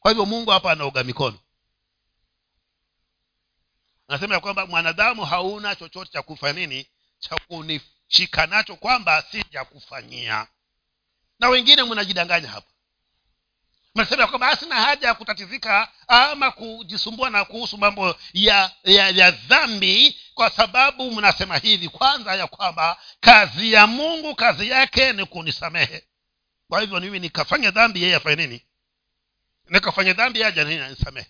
[0.00, 1.38] Kwa hivyo mungu hapa anaoga mikono.
[4.08, 6.86] Anasema ya kwamba mwanadamu hauna chochote cha kufanya nini?
[7.18, 7.36] Cha
[8.08, 10.46] kunishika nacho kwamba sijakufanyia.
[11.38, 12.66] Na wengine mnajidanganya hapa.
[13.94, 20.20] Mnasema kwamba asina haja ya kutatizika ama kujisumbua na kuhusu mambo ya ya, ya dhambi
[20.34, 26.04] kwa sababu mnasema hivi kwanza ya kwamba kazi ya mungu kazi yake ni kunisamehe.
[26.68, 28.62] Kwa hivyo mimi nikafanya dhambi yeye afanye nini?
[29.68, 31.24] Nikafanya dhambi yeye aja nini?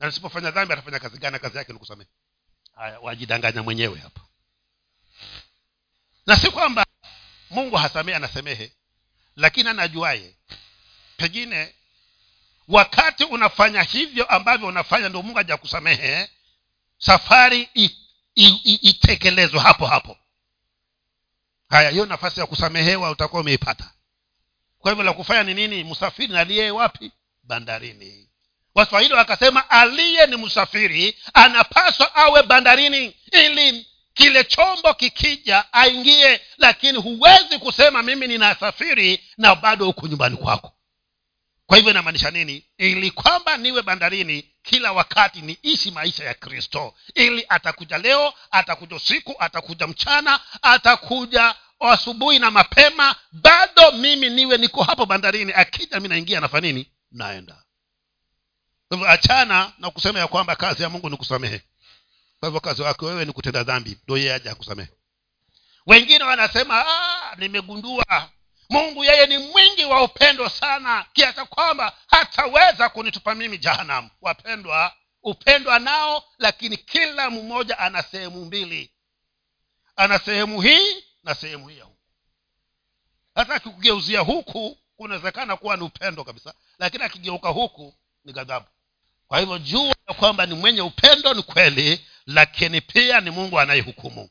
[0.00, 1.38] Na nisipofanya dhambi atafanya kazi gani?
[1.38, 2.10] Kazi yake ni kusamehe.
[2.74, 4.20] Haya wajidanganya mwenyewe hapa
[6.26, 6.86] na si kwamba
[7.50, 8.72] mungu hasamehe anasemehe
[9.36, 10.34] lakini anajuaye.
[11.16, 11.74] Pengine
[12.68, 16.30] wakati unafanya hivyo ambavyo unafanya ndio mungu haja kusamehe
[16.98, 17.68] safari
[18.64, 20.18] itekelezwe hapo hapo.
[21.68, 23.90] Haya hiyo nafasi ya kusamehewa utakuwa umeipata.
[24.78, 25.84] Kwa hivyo la kufanya ni nini?
[25.84, 27.12] Msafiri aliye wapi?
[27.42, 28.28] Bandarini.
[28.74, 37.58] Waswahili wakasema aliye ni msafiri anapaswa awe bandarini ili kile chombo kikija aingie lakini huwezi
[37.58, 40.72] kusema mimi ninasafiri na bado huko nyumbani kwako.
[41.66, 42.64] Kwa hivyo inamaanisha nini?
[42.78, 46.94] Ili kwamba niwe bandarini kila wakati niishi maisha ya kristo.
[47.14, 54.82] Ili atakuja leo atakuja usiku atakuja mchana atakuja asubuhi na mapema bado mimi niwe niko
[54.82, 55.52] hapo bandarini.
[55.52, 56.90] Akija mi naingia nafa nini?
[57.12, 57.56] Naenda.
[59.08, 61.62] Achana na kusema ya kwamba kazi ya mungu ni kusamehe
[62.44, 63.98] kwa hivyo kazi wake wewe ni kutenda dhambi.
[64.04, 64.88] Ndo yeye aja akusamehe.
[65.86, 68.30] Wengine wanasema "Ah, nimegundua
[68.70, 74.10] mungu yeye ni mwingi wa upendo sana kiasa kwamba hataweza kunitupa mimi jahanamu.
[74.20, 74.92] Wapendwa
[75.22, 78.92] upendwa nao lakini kila mmoja ana sehemu mbili.
[79.96, 81.98] Ana sehemu hii na sehemu hii ya huku.
[83.34, 88.66] Hata akikugeuzia huku kunawezekana kuwa ni upendo kabisa lakini akigeuka huku ni ghadhabu.
[89.28, 94.30] Kwa hivyo jua kwamba ni mwenye upendo ni kweli lakini pia ni mungu anayehukumu.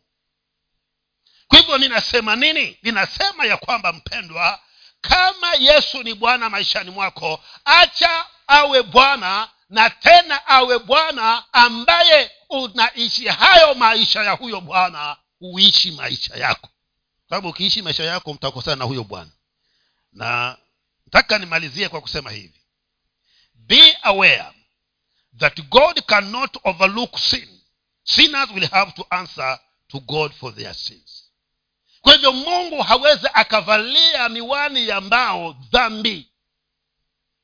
[1.47, 2.77] Kwa hivyo ninasema nini?
[2.83, 4.59] Ninasema ya kwamba mpendwa
[5.01, 13.27] kama yesu ni bwana maishani mwako acha awe bwana na tena awe bwana ambaye unaishi
[13.27, 16.69] hayo maisha ya huyo bwana huishi maisha yako.
[17.29, 19.31] Sababu ukiishi maisha yako mtakosana na huyo bwana.
[20.13, 20.57] Na
[21.05, 22.61] nataka nimalizie kwa kusema hivi.
[23.53, 24.45] Be aware
[25.37, 27.61] that god cannot overlook sin
[28.03, 31.23] sinners will have to answer to god for their sins.
[32.01, 36.29] Kwa hivyo mungu hawezi akavalia miwani ya mbao dhambi.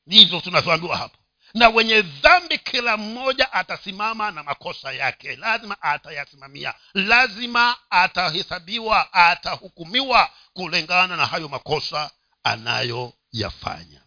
[0.06, 1.16] Ndivyo tunavyoambiwa hapo.
[1.54, 5.36] Na wenye dhambi kila mmoja atasimama na makosa yake.
[5.36, 6.74] Lazima atayasimamia.
[6.94, 12.10] Lazima atahesabiwa atahukumiwa kulingana na hayo makosa
[12.44, 14.02] anayoyafanya.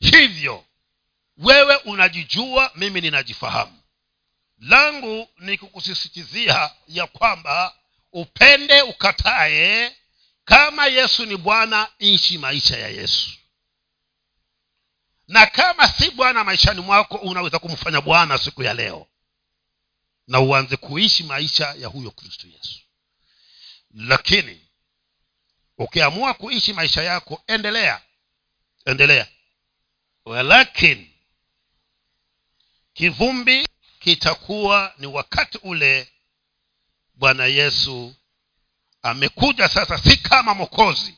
[0.00, 0.64] Hivyo
[1.36, 3.81] wewe unajijua mimi ninajifahamu
[4.62, 7.74] langu ni kukusisitizia ya kwamba
[8.12, 9.96] upende ukatae
[10.44, 13.30] kama yesu ni bwana ishi maisha ya yesu.
[15.28, 19.06] Na kama si bwana maishani mwako unaweza kumfanya bwana siku ya leo.
[20.28, 22.80] Na uanze kuishi maisha ya huyo kristo yesu.
[23.94, 24.60] Lakini
[25.78, 28.02] ukiamua kuishi maisha yako endelea.
[28.84, 29.28] Endelea.
[30.24, 31.10] Walakini
[32.94, 33.68] kivumbi
[34.04, 36.08] kitakuwa ni wakati ule
[37.14, 38.14] bwana yesu
[39.02, 41.14] amekuja sasa si kama mokozi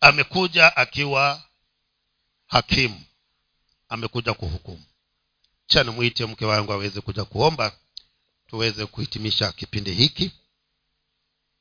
[0.00, 1.42] amekuja akiwa
[2.46, 3.04] hakimu.
[3.88, 4.84] Amekuja kuhukumu.
[5.66, 7.72] Cha nimwite mke wangu aweze kuja kuomba
[8.46, 10.32] tuweze kuhitimisha kipindi hiki